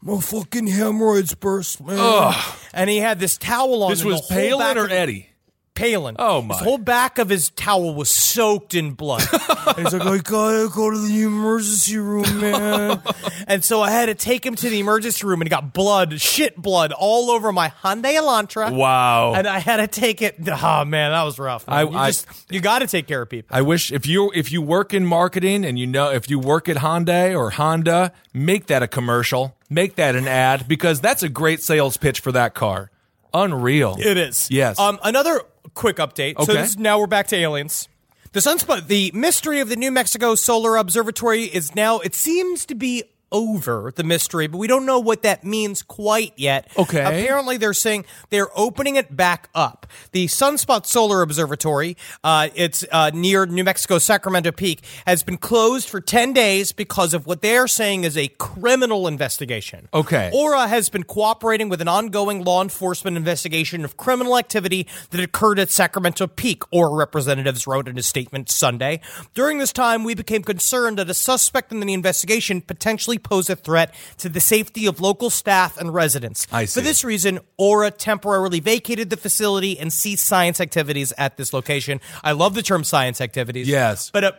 [0.05, 2.35] My fucking hemorrhoids burst, man.
[2.73, 3.89] And he had this towel on.
[3.91, 5.29] This was Palin or Eddie?
[5.75, 6.15] Palin.
[6.19, 6.53] Oh, my.
[6.55, 9.23] His whole back of his towel was soaked in blood.
[9.31, 13.01] and he's like, I gotta go to the emergency room, man.
[13.47, 16.21] and so I had to take him to the emergency room, and he got blood,
[16.21, 18.71] shit blood, all over my Hyundai Elantra.
[18.75, 19.33] Wow.
[19.33, 20.35] And I had to take it.
[20.47, 21.67] Oh man, that was rough.
[21.67, 21.75] man.
[21.77, 23.55] I- you I- just you got to take care of people.
[23.55, 26.69] I wish if you if you work in marketing and you know if you work
[26.69, 31.29] at Hyundai or Honda, make that a commercial, make that an ad because that's a
[31.29, 32.91] great sales pitch for that car.
[33.33, 33.95] Unreal.
[33.99, 34.47] It is.
[34.51, 34.77] Yes.
[34.77, 35.41] Um, another
[35.73, 36.43] quick update.
[36.43, 37.87] So this, now we're back to aliens.
[38.31, 41.99] The sunspot, the mystery of the New Mexico Solar Observatory is now.
[41.99, 46.31] It seems to be over the mystery, but we don't know what that means quite
[46.37, 46.71] yet.
[46.77, 47.01] Okay.
[47.01, 49.87] Apparently, they're saying they're opening it back up.
[50.11, 55.89] The Sunspot Solar Observatory, uh, it's uh, near New Mexico Sacramento Peak, has been closed
[55.89, 59.89] for ten days because of what they're saying is a criminal investigation.
[59.93, 60.31] Okay.
[60.33, 65.57] Aura has been cooperating with an ongoing law enforcement investigation of criminal activity that occurred
[65.57, 69.01] at Sacramento Peak, Aura representatives wrote in a statement Sunday.
[69.33, 73.55] During this time, we became concerned that a suspect in the investigation potentially posed a
[73.55, 76.47] threat to the safety of local staff and residents.
[76.51, 76.79] I see.
[76.79, 82.01] For this reason, Aura temporarily vacated the facility and ceased science activities at this location.
[82.23, 83.67] I love the term science activities.
[83.67, 84.09] Yes.
[84.11, 84.31] But uh,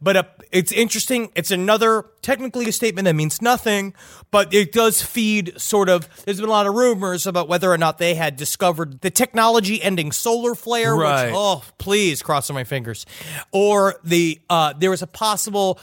[0.00, 1.30] but uh, it's interesting.
[1.34, 3.94] It's another technically a statement that means nothing,
[4.30, 6.08] but it does feed sort of.
[6.24, 10.12] There's been a lot of rumors about whether or not they had discovered the technology-ending
[10.12, 10.94] solar flare.
[10.94, 11.26] Right.
[11.26, 13.06] Which, oh, please, crossing my fingers.
[13.52, 15.78] Or the uh, there was a possible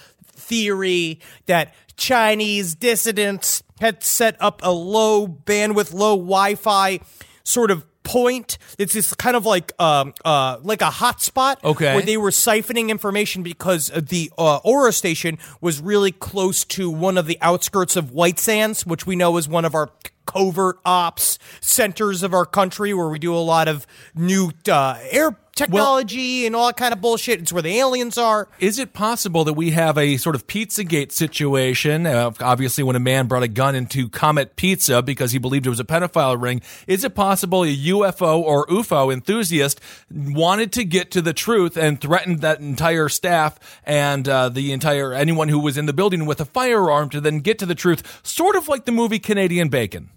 [0.50, 7.00] theory that Chinese dissidents had set up a low bandwidth, low Wi-Fi
[7.44, 8.58] sort of point.
[8.80, 11.94] It's this kind of like um uh like a hotspot Okay.
[11.94, 17.18] where they were siphoning information because the uh, Aura station was really close to one
[17.20, 19.90] of the outskirts of White Sands, which we know is one of our
[20.26, 23.86] covert ops centers of our country where we do a lot of
[24.16, 27.40] new uh, air technology and all that kind of bullshit.
[27.40, 28.48] It's where the aliens are.
[28.60, 32.06] Is it possible that we have a sort of Pizzagate situation?
[32.06, 35.70] Uh, obviously, when a man brought a gun into Comet Pizza because he believed it
[35.70, 39.80] was a pedophile ring, is it possible a UFO or UFO enthusiast
[40.12, 45.14] wanted to get to the truth and threatened that entire staff and uh, the entire
[45.14, 48.20] anyone who was in the building with a firearm to then get to the truth,
[48.24, 50.10] sort of like the movie Canadian Bacon?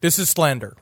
[0.00, 0.76] This is slander.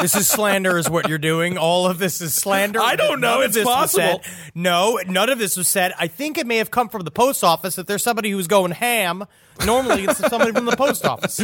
[0.00, 1.56] This is slander, is what you're doing.
[1.56, 2.80] All of this is slander.
[2.80, 3.36] I don't know.
[3.36, 4.20] None It's this was possible.
[4.22, 4.50] said.
[4.54, 5.92] No, none of this was said.
[5.98, 7.78] I think it may have come from the post office.
[7.78, 9.24] If there's somebody who's going ham,
[9.64, 11.40] normally it's somebody from the post office.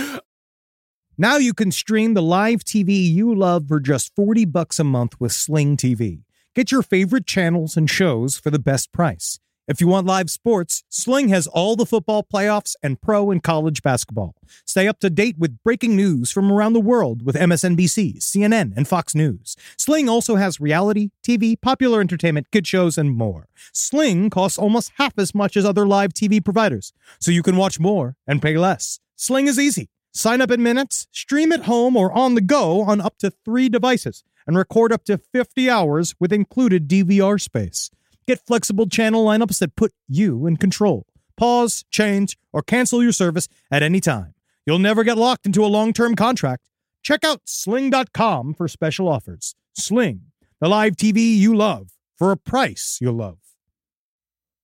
[1.17, 5.19] Now you can stream the live TV you love for just 40 bucks a month
[5.21, 6.23] with Sling TV.
[6.55, 9.41] Get your favorite channels and shows for the best price.
[9.69, 13.83] If you want live sports, Sling has all the football playoffs and pro and college
[13.83, 14.35] basketball.
[14.65, 18.89] Stay up to date with breaking news from around the world with MSNBC, CNN, and
[18.89, 19.57] Fox News.
[19.77, 23.47] Sling also has reality, TV, popular entertainment, kid shows, and more.
[23.75, 27.79] Sling costs almost half as much as other live TV providers, so you can watch
[27.79, 29.01] more and pay less.
[29.17, 29.91] Sling is easy.
[30.15, 33.69] Sign up in minutes, stream at home or on the go on up to three
[33.69, 37.91] devices, and record up to 50 hours with included DVR space.
[38.29, 41.07] Get flexible channel lineups that put you in control.
[41.39, 44.35] Pause, change, or cancel your service at any time.
[44.67, 46.69] You'll never get locked into a long term contract.
[47.03, 49.55] Check out sling.com for special offers.
[49.73, 50.27] Sling,
[50.61, 53.39] the live TV you love for a price you'll love.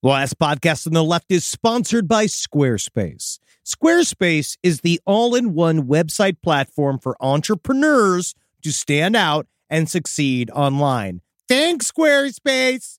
[0.03, 3.39] The last podcast on the left is sponsored by Squarespace.
[3.65, 10.51] Squarespace is the all in one website platform for entrepreneurs to stand out and succeed
[10.51, 11.23] online.
[11.49, 12.99] Thanks, Squarespace.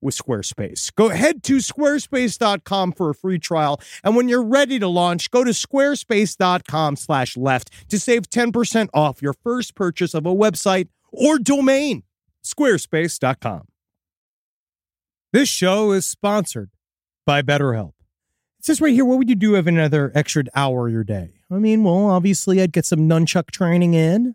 [0.00, 0.94] with Squarespace.
[0.94, 3.80] Go head to squarespace.com for a free trial.
[4.04, 9.22] And when you're ready to launch, go to squarespace.com slash left to save 10% off
[9.22, 12.02] your first purchase of a website or domain.
[12.44, 13.66] Squarespace.com.
[15.32, 16.70] This show is sponsored
[17.26, 17.92] by BetterHelp.
[18.58, 21.34] It says right here, what would you do if another extra hour of your day?
[21.50, 24.34] I mean, well, obviously, I'd get some nunchuck training in.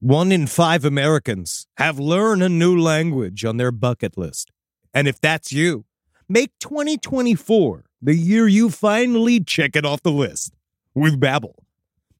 [0.00, 4.50] One in five Americans have learned a new language on their bucket list.
[4.92, 5.84] And if that's you,
[6.28, 10.52] make 2024 the year you finally check it off the list
[10.94, 11.54] with Babbel.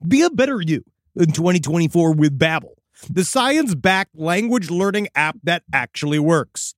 [0.07, 0.85] Be a better you
[1.17, 2.75] in 2024 with Babbel,
[3.11, 6.75] the science-backed language learning app that actually works.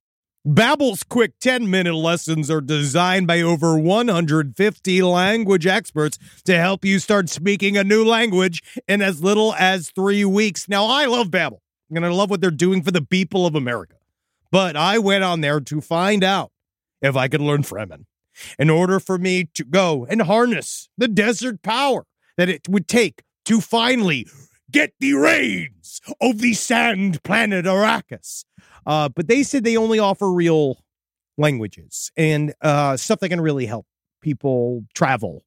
[0.47, 7.27] Babbel's quick 10-minute lessons are designed by over 150 language experts to help you start
[7.27, 10.69] speaking a new language in as little as 3 weeks.
[10.69, 11.59] Now, I love Babbel,
[11.91, 13.95] and I love what they're doing for the people of America.
[14.49, 16.53] But I went on there to find out
[17.01, 18.05] if I could learn Fremen
[18.57, 22.05] in order for me to go and harness the desert power
[22.37, 24.25] that it would take to finally
[24.71, 28.45] get the reins of the sand planet Arrakis.
[28.87, 30.81] Uh, but they said they only offer real
[31.37, 33.85] languages and uh, stuff that can really help
[34.21, 35.43] people travel.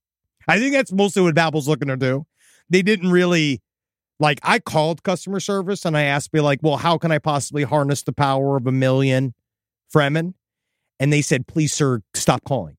[0.47, 2.27] I think that's mostly what Babbel's looking to do.
[2.69, 3.63] They didn't really
[4.19, 4.41] like.
[4.43, 8.03] I called customer service and I asked me like, "Well, how can I possibly harness
[8.03, 9.35] the power of a million
[9.93, 10.35] Fremen?"
[10.99, 12.77] And they said, "Please, sir, stop calling."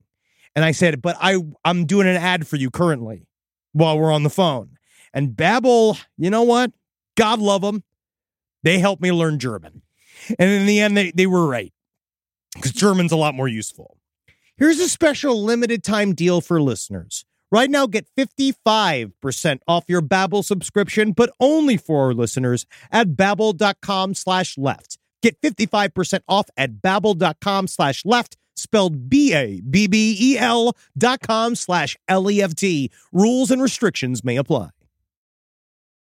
[0.56, 3.28] And I said, "But I I'm doing an ad for you currently
[3.74, 4.78] while we're on the phone."
[5.14, 6.72] And Babbel, you know what?
[7.18, 7.84] God love them.
[8.64, 9.82] They helped me learn German.
[10.40, 11.74] And in the end, they, they were right
[12.54, 13.98] because German's a lot more useful.
[14.58, 17.26] Here's a special limited time deal for listeners.
[17.52, 24.14] Right now, get 55% off your Babbel subscription, but only for our listeners at babbel.com
[24.14, 24.98] slash left.
[25.22, 32.92] Get 55% off at babbel.com slash left, spelled B-A-B-B-E-L dot com slash L-E-F-T.
[33.12, 34.70] Rules and restrictions may apply.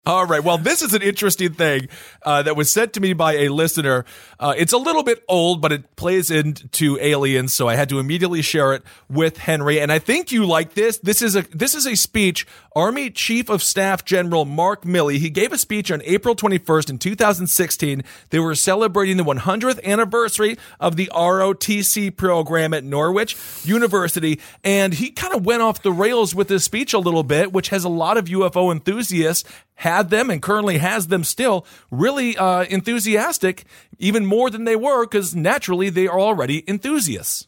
[0.06, 0.42] All right.
[0.42, 1.88] Well, this is an interesting thing
[2.24, 4.06] uh, that was sent to me by a listener.
[4.40, 7.98] Uh, it's a little bit old, but it plays into aliens, so I had to
[7.98, 9.78] immediately share it with Henry.
[9.78, 10.96] And I think you like this.
[10.96, 12.46] This is a this is a speech.
[12.74, 15.18] Army Chief of Staff General Mark Milley.
[15.18, 18.04] He gave a speech on April 21st in 2016.
[18.30, 25.10] They were celebrating the 100th anniversary of the ROTC program at Norwich University, and he
[25.10, 27.88] kind of went off the rails with his speech a little bit, which has a
[27.88, 29.44] lot of UFO enthusiasts
[29.88, 33.64] had them and currently has them still really uh, enthusiastic,
[33.98, 37.46] even more than they were, because naturally they are already enthusiasts.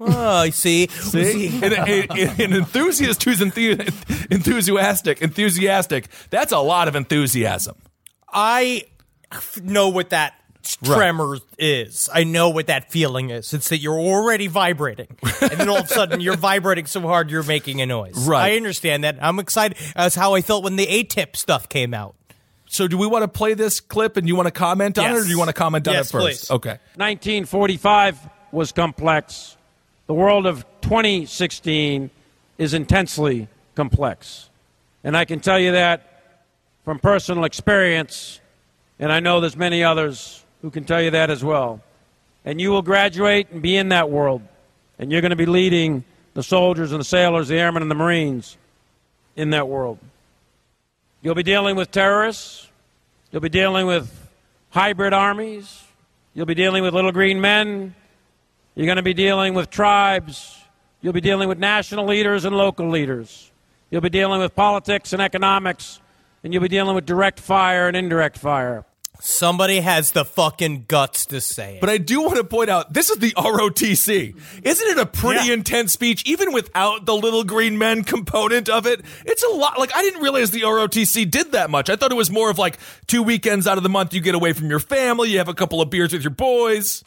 [0.00, 0.06] Oh,
[0.46, 0.86] I see.
[0.88, 2.06] See, an, an-
[2.44, 3.80] an enthusiast who's enthu-
[4.30, 6.06] enthusiastic, enthusiastic.
[6.30, 7.76] That's a lot of enthusiasm.
[8.32, 8.84] I
[9.62, 12.08] know what that tremor is.
[12.12, 13.52] I know what that feeling is.
[13.54, 15.08] It's that you're already vibrating,
[15.40, 18.26] and then all of a sudden you're vibrating so hard you're making a noise.
[18.26, 18.52] Right.
[18.52, 19.16] I understand that.
[19.20, 19.78] I'm excited.
[19.94, 22.14] That's how I felt when the AATIP stuff came out.
[22.70, 25.18] So, do we want to play this clip and you want to comment on it,
[25.18, 26.24] or do you want to comment on Yes, it first?
[26.48, 26.50] please.
[26.50, 26.78] Okay.
[26.96, 28.18] 1945
[28.52, 29.56] was complex.
[30.06, 32.10] The world of 2016
[32.58, 34.50] is intensely complex.
[35.04, 36.42] And I can tell you that
[36.84, 38.40] from personal experience,
[38.98, 41.80] and I know there's many others who can tell you that as well.
[42.44, 44.42] And you will graduate and be in that world.
[44.98, 46.04] And you're going to be leading
[46.34, 48.56] the soldiers and the sailors, the airmen and the Marines
[49.36, 49.98] in that world.
[51.22, 52.68] You'll be dealing with terrorists.
[53.30, 54.28] You'll be dealing with
[54.70, 55.84] hybrid armies.
[56.34, 57.94] You'll be dealing with little green men.
[58.74, 60.56] You're going to be dealing with tribes.
[61.00, 63.50] You'll be dealing with national leaders and local leaders.
[63.90, 66.00] You'll be dealing with politics and economics.
[66.44, 68.84] And you'll be dealing with direct fire and indirect fire.
[69.20, 71.80] Somebody has the fucking guts to say it.
[71.80, 74.34] But I do want to point out this is the ROTC.
[74.62, 75.54] Isn't it a pretty Yeah.
[75.54, 79.00] intense speech, even without the little green men component of it?
[79.26, 79.78] It's a lot.
[79.78, 81.90] Like, I didn't realize the ROTC did that much.
[81.90, 84.34] I thought it was more of like two weekends out of the month you get
[84.36, 87.02] away from your family, you have a couple of beers with your boys.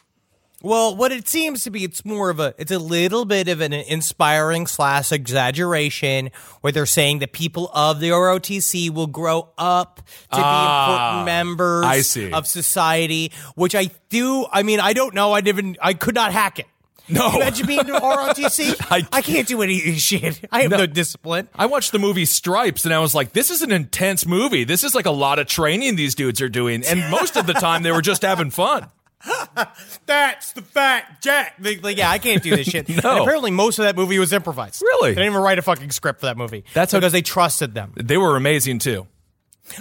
[0.62, 3.60] Well, what it seems to be, it's more of a, it's a little bit of
[3.60, 9.96] an inspiring slash exaggeration where they're saying that people of the ROTC will grow up
[9.96, 12.32] to be important members Ah, I see.
[12.32, 14.46] of society, which I do.
[14.52, 15.32] I mean, I don't know.
[15.32, 16.66] I didn't, I could not hack it.
[17.08, 17.22] No.
[17.30, 18.76] Can you Imagine being to ROTC.
[18.90, 20.40] I- I, can't do any of this shit.
[20.52, 21.48] I have no, discipline.
[21.54, 24.62] I watched the movie Stripes and I was like, this is an intense movie.
[24.64, 26.84] This is like a lot of training these dudes are doing.
[26.84, 28.86] And most of the time they were just having fun.
[30.06, 31.54] That's the fact, Jack.
[31.60, 32.88] Like, like, yeah, I can't do this shit.
[33.02, 33.10] No.
[33.12, 34.82] And apparently, most of that movie was improvised.
[34.82, 35.10] Really?
[35.10, 36.64] They didn't even write a fucking script for that movie.
[36.74, 37.92] That's how- because they trusted them.
[37.96, 39.06] They were amazing too.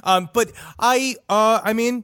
[0.04, 2.04] Um, but I, uh, I mean,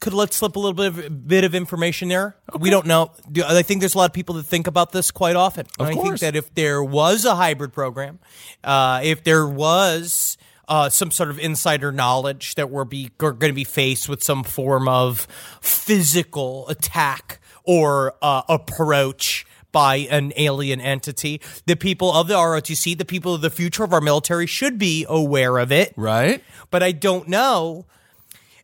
[0.00, 2.36] could let slip a little bit of bit of information there.
[2.58, 3.12] We don't know.
[3.44, 5.66] I think there's a lot of people that think about this quite often.
[5.80, 8.18] Of I think that if there was a hybrid program,
[8.62, 10.36] uh, if there was
[10.68, 14.42] uh, some sort of insider knowledge that we're be going to be faced with some
[14.42, 15.26] form of
[15.60, 23.04] physical attack or uh, approach by an alien entity, the people of the ROTC, the
[23.04, 26.42] people of the future of our military, should be aware of it Right?
[26.70, 27.84] but I don't know.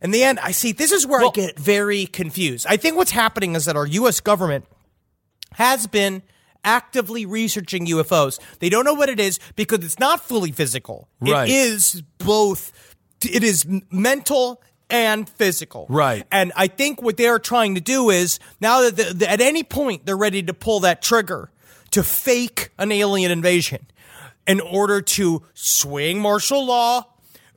[0.00, 2.66] In the end, I see this is where I get very confused.
[2.68, 4.64] I think what's happening is that our US government
[5.53, 6.22] has been
[6.64, 8.38] actively researching UFOs.
[8.58, 11.08] They don't know what it is because it's not fully physical.
[11.20, 11.48] Right.
[11.48, 12.72] It is both
[13.24, 14.60] it is mental
[14.90, 15.86] and physical.
[15.88, 16.26] Right.
[16.32, 19.62] And I think what they're trying to do is now that the, the- at any
[19.62, 21.50] point they're ready to pull that trigger
[21.92, 23.86] to fake an alien invasion
[24.46, 27.06] in order to swing martial law,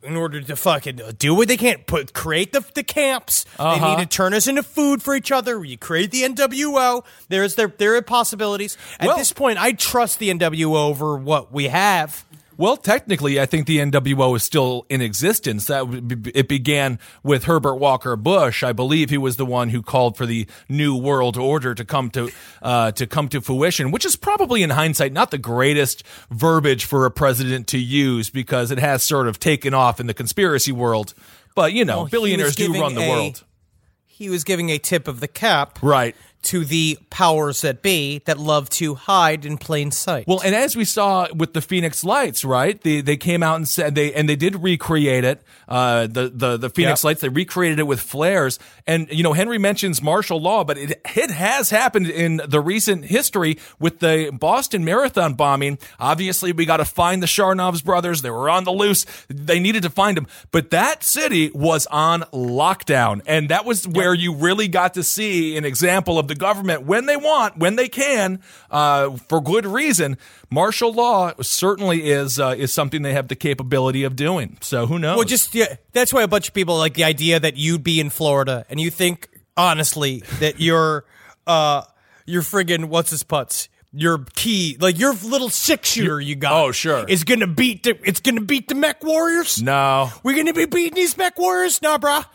[0.05, 3.45] in order to fucking do what they can't put create the, the camps.
[3.57, 3.95] They need uh-huh.
[3.97, 5.63] to turn us into food for each other.
[5.63, 7.03] You create the NWO.
[7.29, 8.77] There's there there are possibilities.
[8.99, 12.24] At Well- this point, I trust the NWO over what we have.
[12.57, 15.65] Well, technically, I think the NWO is still in existence.
[15.67, 18.63] That be- it began with Herbert Walker Bush.
[18.63, 22.09] I believe he was the one who called for the New World Order to come
[22.11, 22.29] to
[22.61, 27.05] uh, to come to fruition, which is probably, in hindsight, not the greatest verbiage for
[27.05, 31.13] a president to use because it has sort of taken off in the conspiracy world.
[31.55, 33.43] But you know, Well, billionaires do run the a- world,
[34.05, 36.15] He was giving a tip of the cap right?
[36.45, 40.27] To the powers that be that love to hide in plain sight.
[40.27, 42.79] Well, and as we saw with the Phoenix Lights, right?
[42.81, 45.41] They they came out and said they and they did recreate it.
[45.67, 47.03] Uh, the the the Phoenix Yep.
[47.05, 48.59] Lights they recreated it with flares.
[48.85, 53.05] And you know, Henry mentions martial law, but it it has happened in the recent
[53.05, 55.79] history with the Boston Marathon bombing.
[55.99, 58.21] Obviously, we got to find the Sharnovs brothers.
[58.21, 59.05] They were on the loose.
[59.27, 64.13] They needed to find them, but that city was on lockdown, and that was where
[64.13, 67.87] you really got to see an example of the government when they want, when they
[67.87, 70.17] can, uh, for good reason.
[70.51, 74.57] Martial law certainly is uh, is something they have the capability of doing.
[74.61, 75.17] So who knows?
[75.17, 77.99] Well, just yeah, that's why a bunch of people like the idea that you'd be
[77.99, 81.05] in Florida and you think honestly that your
[81.47, 81.81] uh
[82.25, 86.71] your friggin' what's his putts your key like your little six shooter you got Oh,
[86.73, 87.05] sure.
[87.07, 90.09] is gonna beat the it's gonna beat the mech warriors no.
[90.23, 92.25] we're gonna be beating these mech warriors nah bruh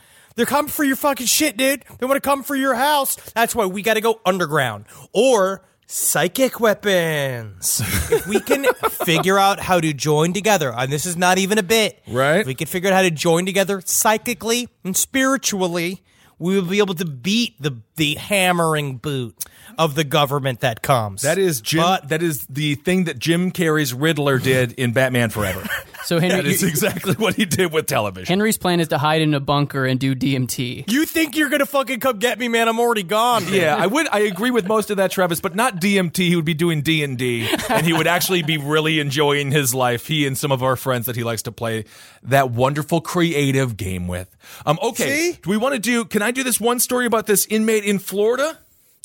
[0.40, 3.54] they're coming for your fucking shit dude they want to come for your house that's
[3.54, 7.80] why we gotta go underground or psychic weapons
[8.10, 11.62] if we can figure out how to join together and this is not even a
[11.62, 12.40] bit Right.
[12.40, 16.02] if we can figure out how to join together psychically and spiritually,
[16.38, 19.36] we will be able to beat the the hammering boot
[19.78, 21.22] of the government that comes.
[21.22, 21.82] That is Jim.
[21.82, 25.62] But- that is the thing that Jim Carrey's Riddler did in Batman Forever.
[26.10, 28.26] So Henry, that is you- exactly what he did with television.
[28.26, 30.90] Henry's plan is to hide in a bunker and do DMT.
[30.90, 32.66] you think you're gonna fucking come get me, man?
[32.68, 33.44] I'm already gone.
[33.44, 33.54] man.
[33.54, 34.08] Yeah, I would.
[34.10, 36.28] I agree with most of that, Travis, but not DMT.
[36.28, 39.72] He would be doing D and D, and he would actually be really enjoying his
[39.72, 40.08] life.
[40.08, 41.84] He and some of our friends that he likes to play
[42.24, 44.34] that wonderful creative game with.
[44.66, 45.38] Um, okay, See?
[45.40, 46.04] do we want to do?
[46.04, 48.58] Can I do this one story about this inmate in Florida?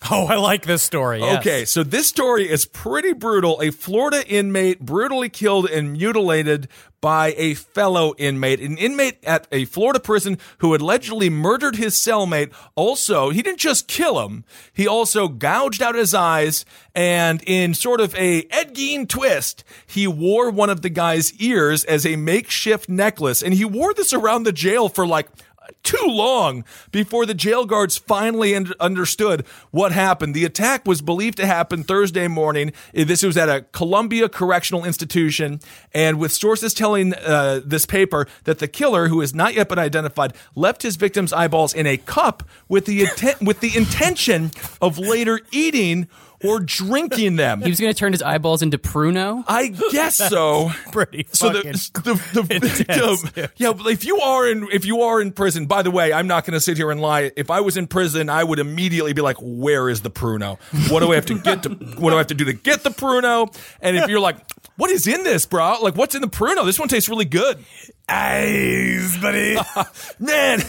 [0.12, 1.20] Oh, I like this story.
[1.20, 1.39] yes.
[1.39, 3.60] Okay, so this story is pretty brutal.
[3.60, 6.68] A Florida inmate brutally killed and mutilated
[7.01, 8.60] by a fellow inmate.
[8.60, 12.51] An inmate at a Florida prison who allegedly murdered his cellmate.
[12.76, 14.43] Also, he didn't just kill him,
[14.74, 20.08] he also gouged out his eyes and in sort of a Ed Gein twist, he
[20.08, 24.43] wore one of the guy's ears as a makeshift necklace and he wore this around
[24.43, 25.28] the jail for like
[25.86, 30.36] too long before the jail guards finally un- understood what happened.
[30.36, 32.74] The attack was believed to happen Thursday morning.
[32.98, 35.60] Uh, This was at a Columbia Correctional Institution,
[35.94, 39.80] and with sources telling uh, this paper that the killer, who has not yet been
[39.80, 43.06] identified, left his victim's eyeballs in a cup with the
[43.42, 46.08] with the intention of later eating
[46.48, 47.62] or drinking them.
[47.62, 49.43] He was going to turn his eyeballs into Pruno.
[49.48, 50.72] I guess so.
[50.91, 51.72] Pretty So the, fucking
[52.04, 52.43] the, the
[53.36, 53.74] victim, yeah.
[53.74, 56.46] but if you are in if you are in prison, by the way, I'm not
[56.46, 57.32] going to sit here and lie.
[57.36, 60.60] If I was in prison, I would immediately be like, "Where is the Pruno?
[60.89, 61.70] What do I have to get to?
[61.70, 64.38] What do I have to do to get the Pruno?" And if you're like,
[64.78, 65.78] "What is in this, bro?
[65.82, 66.66] Like, what's in the Pruno?
[66.66, 67.64] This one tastes really good."
[68.08, 69.58] eyes, buddy.
[70.20, 70.60] Man,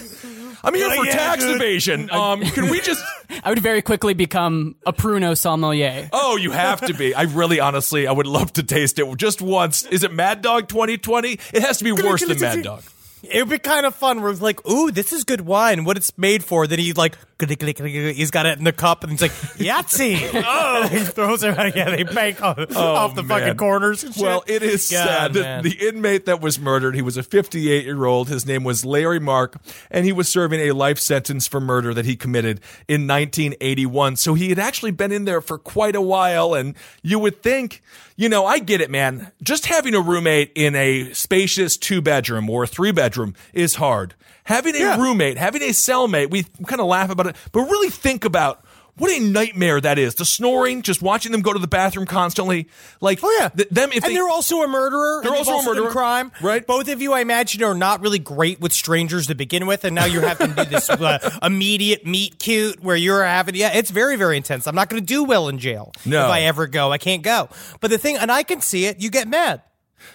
[0.66, 1.56] I'm here for yeah, tax dude.
[1.56, 2.10] evasion.
[2.10, 3.04] Um, can we just?
[3.44, 6.10] I would very quickly become a Pruno sommelier.
[6.12, 7.14] Oh, you have to be.
[7.14, 9.84] I really, honestly, I would love to taste it just once.
[9.86, 11.38] Is it Mad Dog 2020?
[11.52, 12.82] It has to be worse than Mad Dog.
[13.22, 15.84] It would be kind of fun where it's like, ooh, this is good wine.
[15.84, 16.66] What it's made for.
[16.66, 20.30] Then he like, he's got it in the cup and he's like, Yahtzee.
[20.46, 21.76] oh, he throws it out.
[21.76, 23.40] Yeah, they bank on, oh, off the Oh, man.
[23.40, 24.04] fucking corners.
[24.18, 27.84] Well, it is God, sad that the inmate that was murdered, he was a 58
[27.84, 28.28] year old.
[28.28, 29.56] His name was Larry Mark,
[29.90, 34.16] and he was serving a life sentence for murder that he committed in 1981.
[34.16, 36.54] So he had actually been in there for quite a while.
[36.54, 37.82] And you would think,
[38.16, 39.30] you know, I get it, man.
[39.42, 44.14] Just having a roommate in a spacious two bedroom or three bedroom is hard.
[44.46, 48.24] Having a roommate, having a cellmate, we kind of laugh about it, but really think
[48.24, 48.64] about
[48.98, 50.14] what a nightmare that is.
[50.14, 52.68] The snoring, just watching them go to the bathroom constantly.
[53.00, 55.20] Like, Oh yeah, th- them if and they, are also a murderer.
[55.22, 55.90] They're also they've a murderer.
[55.90, 56.32] crime.
[56.40, 56.66] Right.
[56.66, 59.94] Both of you, I imagine, are not really great with strangers to begin with, and
[59.94, 63.54] now you're having to do this uh, immediate meet cute where you're having.
[63.54, 64.66] Yeah, it's very, very intense.
[64.66, 65.92] I'm not going to do well in jail.
[66.06, 66.24] No.
[66.24, 67.50] if I ever go, I can't go.
[67.80, 69.00] But the thing, and I can see it.
[69.00, 69.60] You get mad.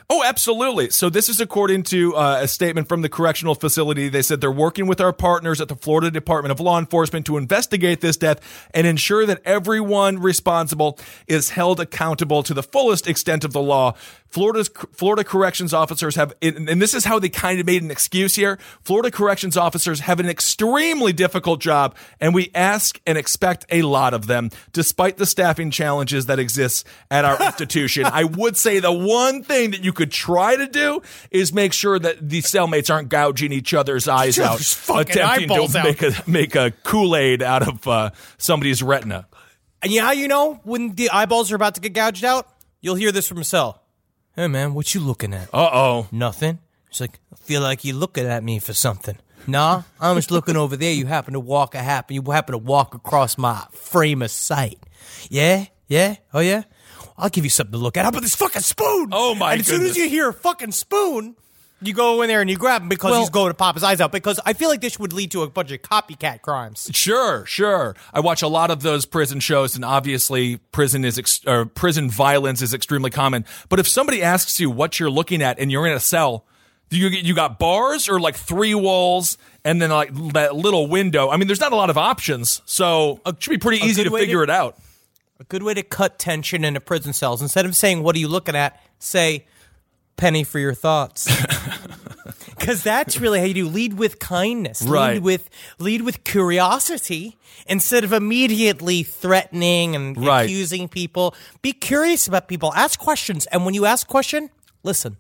[0.10, 0.90] Oh, absolutely.
[0.90, 4.10] So this is according to uh, a statement from the correctional facility.
[4.10, 7.38] They said they're working with our partners at the Florida Department of Law Enforcement to
[7.38, 13.44] investigate this death and ensure that everyone responsible is held accountable to the fullest extent
[13.44, 13.94] of the law.
[14.32, 18.34] Florida's Florida corrections officers have, and this is how they kind of made an excuse
[18.36, 18.58] here.
[18.82, 24.14] Florida corrections officers have an extremely difficult job, and we ask and expect a lot
[24.14, 28.06] of them, despite the staffing challenges that exist at our institution.
[28.06, 32.00] I would say the one thing that you could try to do is make sure
[32.00, 35.84] that the cellmates aren't gouging each other's eyes out, Just fucking attempting to out.
[35.84, 39.28] make a make a Kool Aid out of uh, somebody's retina.
[39.84, 42.48] And you know you know when the eyeballs are about to get gouged out?
[42.80, 43.80] You'll hear this from a Cell.
[44.36, 45.50] Hey man, what you looking at?
[45.54, 46.08] Uh oh.
[46.12, 46.60] Nothing.
[46.90, 49.18] It's like, I feel like you're looking at me for something.
[49.48, 50.94] Nah, I'm just looking over there.
[50.94, 52.16] You happen to walk a happen.
[52.16, 54.80] You happen to walk across my frame of sight.
[55.30, 56.64] Yeah, yeah, oh yeah.
[57.18, 58.04] I'll give you something to look at.
[58.04, 59.10] How about this fucking spoon?
[59.12, 59.98] Oh, my And as soon as goodness.
[59.98, 61.36] you hear a fucking spoon,
[61.84, 63.84] you go in there and you grab him because Well- he's going to pop his
[63.84, 64.12] eyes out.
[64.12, 66.90] Because I feel like this would lead to a bunch of copycat crimes.
[66.94, 67.96] Sure, sure.
[68.14, 72.10] I watch a lot of those prison shows, and obviously, prison is ex- or prison
[72.10, 73.46] violence is extremely common.
[73.70, 76.46] But if somebody asks you what you're looking at, and you're in a cell,
[76.90, 81.30] do you you got bars or like three walls, and then like that little window?
[81.30, 84.10] I mean, there's not a lot of options, so it should be pretty easy to
[84.10, 84.78] way to- figure it out.
[85.40, 87.42] A good way to cut tension in a prison cells.
[87.42, 88.80] Instead of saying, What are you looking at?
[89.00, 89.46] say,
[90.18, 91.28] Penny for your thoughts.
[92.58, 94.84] Because that's really how you do lead with kindness.
[94.84, 95.14] Right.
[95.16, 95.50] Lead with
[95.80, 97.36] lead with curiosity
[97.66, 100.44] instead of immediately threatening and Right.
[100.44, 101.34] accusing people.
[101.64, 102.72] Be curious about people.
[102.76, 103.48] Ask questions.
[103.48, 104.52] And when you ask question,
[104.84, 105.18] listen.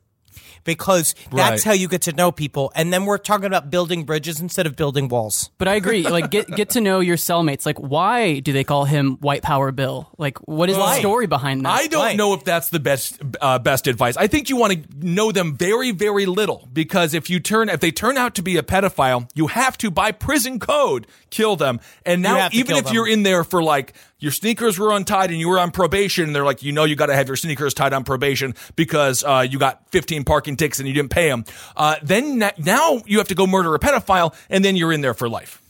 [0.63, 1.63] Because that's Right.
[1.63, 2.71] how you get to know people.
[2.75, 5.49] And then we're talking about building bridges instead of building walls.
[5.57, 6.03] But I agree.
[6.07, 7.65] Like, get get to know your cellmates.
[7.65, 10.09] Like, why do they call him White Power Bill?
[10.17, 10.95] Like, what is Why?
[10.95, 11.69] the story behind that?
[11.71, 12.17] I don't Right.
[12.17, 14.17] know if that's the best uh, best advice.
[14.17, 17.79] I think you want to know them very very little because if you turn if
[17.79, 21.79] they turn out to be a pedophile, you have to by prison code kill them.
[22.05, 22.93] And now even if them.
[22.93, 26.35] you're in there for like your sneakers were untied and you were on probation and
[26.35, 29.45] they're like you know you got to have your sneakers tied on probation because uh,
[29.49, 31.45] you got 15 parking tickets and you didn't pay them.
[31.75, 35.01] Uh, then na- now you have to go murder a pedophile and then you're in
[35.01, 35.61] there for life.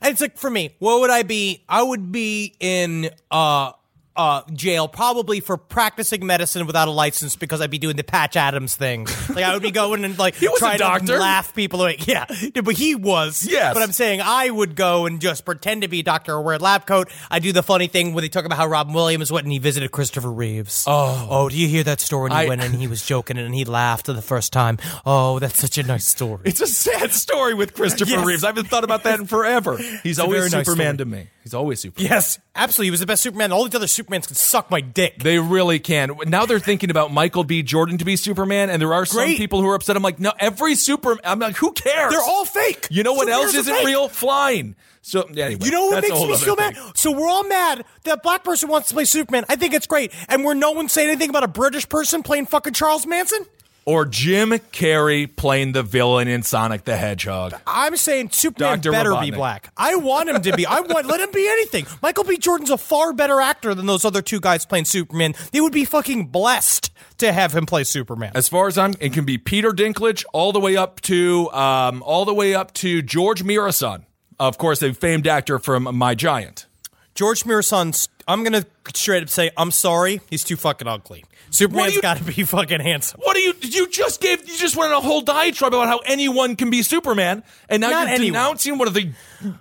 [0.00, 1.62] And it's like for me, what would I be?
[1.68, 3.72] I would be in uh
[4.18, 8.36] uh, jail, probably for practicing medicine without a license because I'd be doing the Patch
[8.36, 9.06] Adams thing.
[9.28, 11.06] Like I would be going and like was trying doctor.
[11.14, 11.96] to laugh people away.
[12.00, 12.26] Yeah,
[12.62, 13.46] but he was.
[13.48, 13.72] Yes.
[13.74, 16.56] But I'm saying I would go and just pretend to be a doctor or wear
[16.56, 17.08] a lab coat.
[17.30, 19.58] I do the funny thing where they talk about how Robin Williams went and he
[19.60, 20.84] visited Christopher Reeves.
[20.86, 22.24] Oh, oh, do you hear that story?
[22.30, 24.78] When he I- went and he was joking and he laughed the first time.
[25.06, 26.40] Oh, that's such a nice story.
[26.44, 28.26] It's a sad story with Christopher Yes.
[28.26, 28.44] Reeves.
[28.44, 29.76] I haven't thought about that in forever.
[30.02, 30.98] He's a always nice Superman story.
[30.98, 31.26] to me.
[31.44, 32.10] He's always Superman.
[32.10, 32.86] Yes, absolutely.
[32.88, 33.52] He was the best Superman.
[33.52, 35.22] All these other Supermans can suck my dick.
[35.22, 36.16] They really can.
[36.26, 37.62] Now they're thinking about Michael B.
[37.62, 39.36] Jordan to be Superman, and there are some Great.
[39.38, 39.96] people who are upset.
[39.96, 41.20] I'm like, no, every Superman.
[41.24, 42.12] I'm like, who cares?
[42.12, 42.88] They're all fake.
[42.90, 44.08] You know what else Superheroes isn't real?
[44.08, 44.76] Flying.
[45.02, 46.74] So anyway, You know what makes me so thing.
[46.74, 46.76] mad?
[46.96, 49.44] So we're all mad that a black person wants to play Superman.
[49.48, 50.12] I think it's great.
[50.28, 53.46] And we're no one saying anything about a British person playing fucking Charles Manson?
[53.88, 57.54] Or Jim Carrey playing the villain in Sonic the Hedgehog.
[57.66, 58.92] I'm saying Superman Dr.
[58.92, 59.72] better be black.
[59.78, 60.66] I want him to be.
[60.66, 61.86] I want let him be anything.
[62.02, 62.36] Michael B.
[62.36, 65.32] Jordan's a far better actor than those other two guys playing Superman.
[65.52, 68.32] They would be fucking blessed to have him play Superman.
[68.34, 72.02] As far as I'm, it can be Peter Dinklage all the way up to um,
[72.02, 74.04] all the way up to George Muresan,
[74.38, 76.66] of course, a famed actor from My Giant.
[77.14, 78.10] George Muresan's.
[78.28, 78.64] I'm gonna
[78.94, 80.20] straight up say I'm sorry.
[80.30, 81.24] He's too fucking ugly.
[81.50, 83.20] Superman's you- got to be fucking handsome.
[83.24, 83.54] What do you?
[83.62, 84.46] You just gave.
[84.46, 87.88] You just went on a whole diatribe about how anyone can be Superman, and now
[87.90, 88.32] Not you're anyone.
[88.34, 89.10] denouncing one of the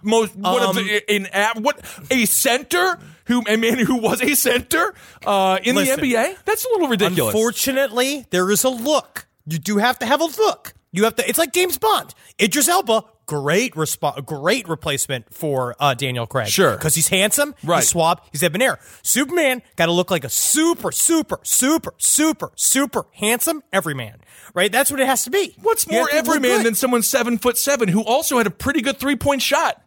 [0.01, 1.27] most one of Um, the in
[1.63, 1.79] what
[2.11, 4.93] a center who a man who was a center
[5.25, 5.99] uh, in Listen.
[6.01, 6.35] the NBA.
[6.45, 7.33] That's a little ridiculous.
[7.33, 9.27] Unfortunately, there is a look.
[9.45, 10.73] You do have to have a look.
[10.91, 11.27] You have to.
[11.29, 12.13] It's like James Bond.
[12.41, 16.47] Idris Elba, great respo- great replacement for uh, Daniel Craig.
[16.47, 16.71] Sure.
[16.71, 17.79] because he's handsome, Right.
[17.79, 18.79] he's suave, he's debonair.
[19.03, 24.21] Superman got to look like a super, super, super, super, super handsome everyman.
[24.53, 24.71] Right?
[24.71, 25.53] That's what it has to be.
[25.61, 29.15] What's more everyman than someone seven foot seven who also had a pretty good three
[29.15, 29.79] point shot?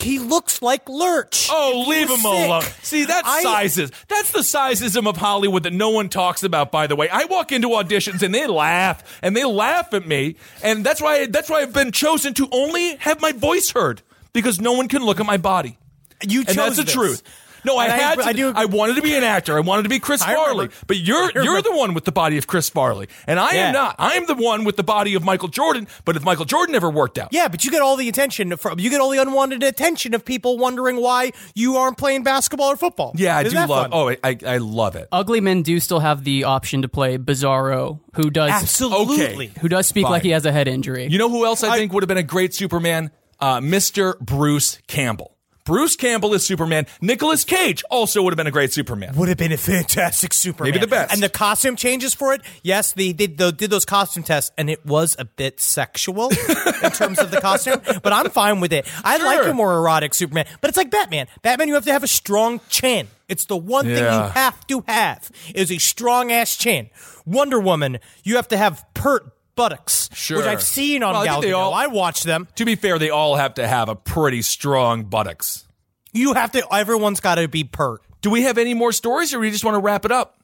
[0.00, 1.48] He looks like Lurch.
[1.50, 2.24] Oh, leave him sick.
[2.46, 2.62] alone.
[2.82, 3.90] See, that's I- sizes.
[4.06, 6.70] That's the sizism of Hollywood that no one talks about.
[6.70, 10.36] By the way, I walk into auditions and they laugh and they laugh at me,
[10.62, 14.60] and that's why that's why I've been chosen to only have my voice heard because
[14.60, 15.78] no one can look at my body.
[16.22, 16.94] You chose and that's the this.
[16.94, 17.22] truth.
[17.64, 18.52] No, I And I- had to.
[18.56, 19.56] I I, wanted to be an actor.
[19.56, 20.66] I wanted to be Chris I Farley.
[20.66, 20.74] remember.
[20.86, 23.66] But you're you're the one with the body of Chris Farley, and I Yeah.
[23.68, 23.96] am not.
[23.98, 25.86] I am the one with the body of Michael Jordan.
[26.04, 28.78] But if Michael Jordan never worked out, Yeah, but you get all the attention from
[28.78, 32.76] you get all the unwanted attention of people wondering why you aren't playing basketball or
[32.76, 33.12] football.
[33.16, 33.90] yeah, I Isn't do love.
[33.90, 33.90] fun?
[33.92, 35.08] Oh, I I love it.
[35.12, 39.52] Ugly men do still have the option to play Bizarro, who does absolutely.
[39.60, 41.06] who does speak like he has a head injury.
[41.06, 43.10] You know who else I, I- think would have been a great Superman?
[43.40, 44.18] Uh, Mr.
[44.18, 45.36] Bruce Campbell.
[45.68, 46.86] Bruce Campbell is Superman.
[47.02, 49.14] Nicolas Cage also would have been a great Superman.
[49.16, 50.72] Would have been a fantastic Superman.
[50.72, 51.12] Maybe the best.
[51.12, 52.40] And the costume changes for it.
[52.62, 56.30] Yes, they did, they did those costume tests, and it was a bit sexual
[56.82, 57.82] in terms of the costume.
[58.02, 58.90] But I'm fine with it.
[59.04, 60.46] I like a more erotic Superman.
[60.62, 61.26] But it's like Batman.
[61.42, 63.08] Batman, you have to have a strong chin.
[63.28, 66.88] It's the one thing you have to have is a strong ass chin.
[67.26, 70.38] Wonder Woman, you have to have pert buttocks, Sure.
[70.38, 71.58] which I've seen on Well, I Gal Gadot.
[71.58, 72.46] all- I watch them.
[72.54, 75.66] To be fair, they all have to have a pretty strong buttocks.
[76.12, 76.62] You have to.
[76.72, 78.00] Everyone's got to be pert.
[78.22, 80.36] Do we have any more stories, or do we just want to wrap it up?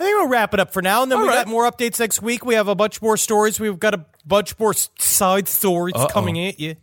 [0.00, 1.44] I think we'll wrap it up for now, and then All we right.
[1.44, 2.44] got more updates next week.
[2.44, 3.60] We have a bunch more stories.
[3.60, 6.74] We've got a bunch more side stories coming at you.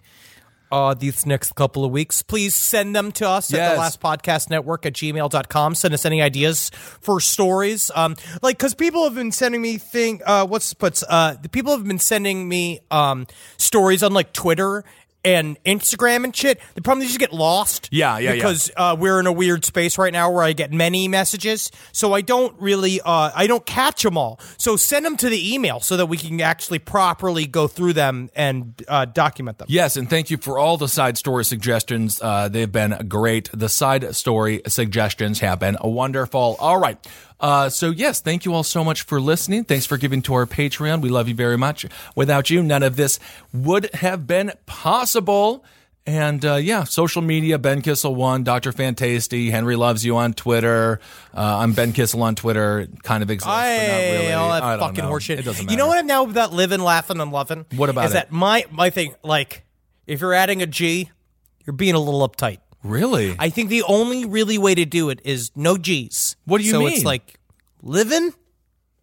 [0.71, 2.21] Uh, these next couple of weeks.
[2.21, 5.75] Please send them to us at the last podcast network at gmail.com.
[5.75, 6.69] Send us any ideas
[7.01, 7.91] for stories.
[7.93, 11.73] Um, like, cause people have been sending me thing, uh, what's, puts, uh, the people
[11.73, 14.85] have been sending me, um, stories on like Twitter
[15.23, 16.59] and Instagram and shit.
[16.75, 17.89] The problem is you get lost.
[17.91, 18.35] Yeah, yeah, yeah.
[18.35, 22.13] because uh, we're in a weird space right now where I get many messages, so
[22.13, 24.39] I don't really, uh, I don't catch them all.
[24.57, 28.29] So send them to the email so that we can actually properly go through them
[28.35, 29.67] and uh, document them.
[29.69, 32.19] Yes, and thank you for all the side story suggestions.
[32.21, 33.49] Uh, they've been great.
[33.53, 36.55] The side story suggestions have been wonderful.
[36.59, 36.97] All right.
[37.41, 39.63] Uh, so yes, thank you all so much for listening.
[39.63, 41.01] Thanks for giving to our Patreon.
[41.01, 41.85] We love you very much.
[42.15, 43.19] Without you, none of this
[43.51, 45.65] would have been possible.
[46.05, 50.99] And uh, yeah, social media, Ben Kissel one, Doctor Fantasty, Henry loves you on Twitter.
[51.31, 52.87] Uh, I'm Ben Kissel on Twitter.
[53.03, 54.33] Kind of exists, but not I, really.
[54.33, 55.11] all that I fucking know.
[55.11, 55.37] horseshit.
[55.37, 55.71] It doesn't matter.
[55.71, 57.65] You know what I'm now about living, laughing, and loving?
[57.75, 58.13] What about is it?
[58.15, 59.13] that my my thing?
[59.23, 59.63] Like,
[60.07, 61.11] if you're adding a G,
[61.65, 62.57] you're being a little uptight.
[62.83, 63.35] Really?
[63.37, 66.35] I think the only really way to do it is no G's.
[66.45, 66.89] What do you so mean?
[66.89, 67.39] So it's like
[67.81, 68.33] living,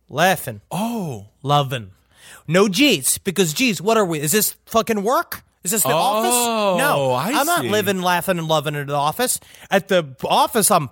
[0.08, 1.26] laughing, oh.
[1.42, 1.92] loving.
[2.46, 3.80] No G's because G's.
[3.80, 4.20] What are we?
[4.20, 5.44] Is this fucking work?
[5.64, 6.78] Is this the office?
[6.80, 9.40] No, oh, I am not living, laughing, and loving at the office.
[9.70, 10.88] At the office, I'm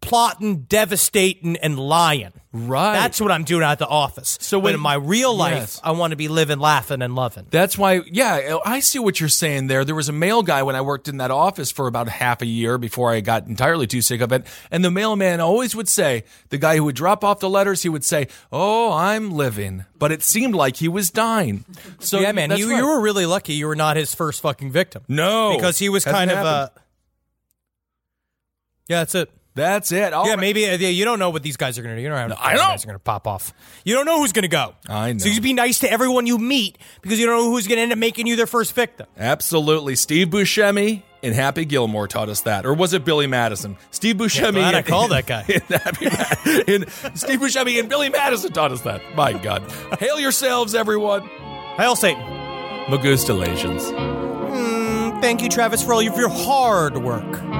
[0.00, 2.32] plotting, devastating, and lying.
[2.52, 2.94] Right.
[2.94, 4.36] That's what I'm doing at the office.
[4.40, 5.80] So but when- in my real life, Yes.
[5.84, 7.46] I want to be living, laughing, and loving.
[7.50, 9.84] That's why, yeah, I see what you're saying there.
[9.84, 12.46] There was a mail guy when I worked in that office for about half a
[12.46, 14.46] year before I got entirely too sick of it.
[14.70, 17.88] And the mailman always would say, the guy who would drop off the letters, he
[17.88, 19.84] would say, Oh, I'm living.
[19.98, 21.64] But it seemed like he was dying.
[22.00, 22.78] So, yeah, man, you, right.
[22.78, 23.52] you were really lucky.
[23.52, 25.02] You were not his first fucking victim.
[25.06, 25.54] No.
[25.54, 26.38] because he was kind of.
[26.38, 26.80] Uh, happened.
[28.88, 29.30] yeah, that's it.
[29.54, 30.12] That's it.
[30.12, 30.40] All yeah, right.
[30.40, 32.02] maybe uh, yeah, you don't know what these guys are going to do.
[32.02, 32.56] You don't know how know.
[32.56, 33.52] guys are going to pop off.
[33.84, 34.74] You don't know who's going to go.
[34.88, 35.18] I know.
[35.18, 37.82] So you be nice to everyone you meet because you don't know who's going to
[37.82, 39.06] end up making you their first victim.
[39.18, 39.96] Absolutely.
[39.96, 42.64] Steve Buscemi and Happy Gilmore taught us that.
[42.64, 43.76] Or was it Billy Madison?
[43.90, 44.52] Steve Buscemi.
[44.52, 45.42] glad I called that guy.
[45.42, 46.06] Happy
[47.16, 49.02] Steve Buscemi and Billy Madison taught us that.
[49.16, 49.62] My God.
[49.98, 51.22] Hail yourselves, everyone.
[51.76, 52.22] Hail Satan.
[52.86, 53.82] Magustalations.
[54.50, 57.59] Mm, thank you, Travis, for all of your hard work.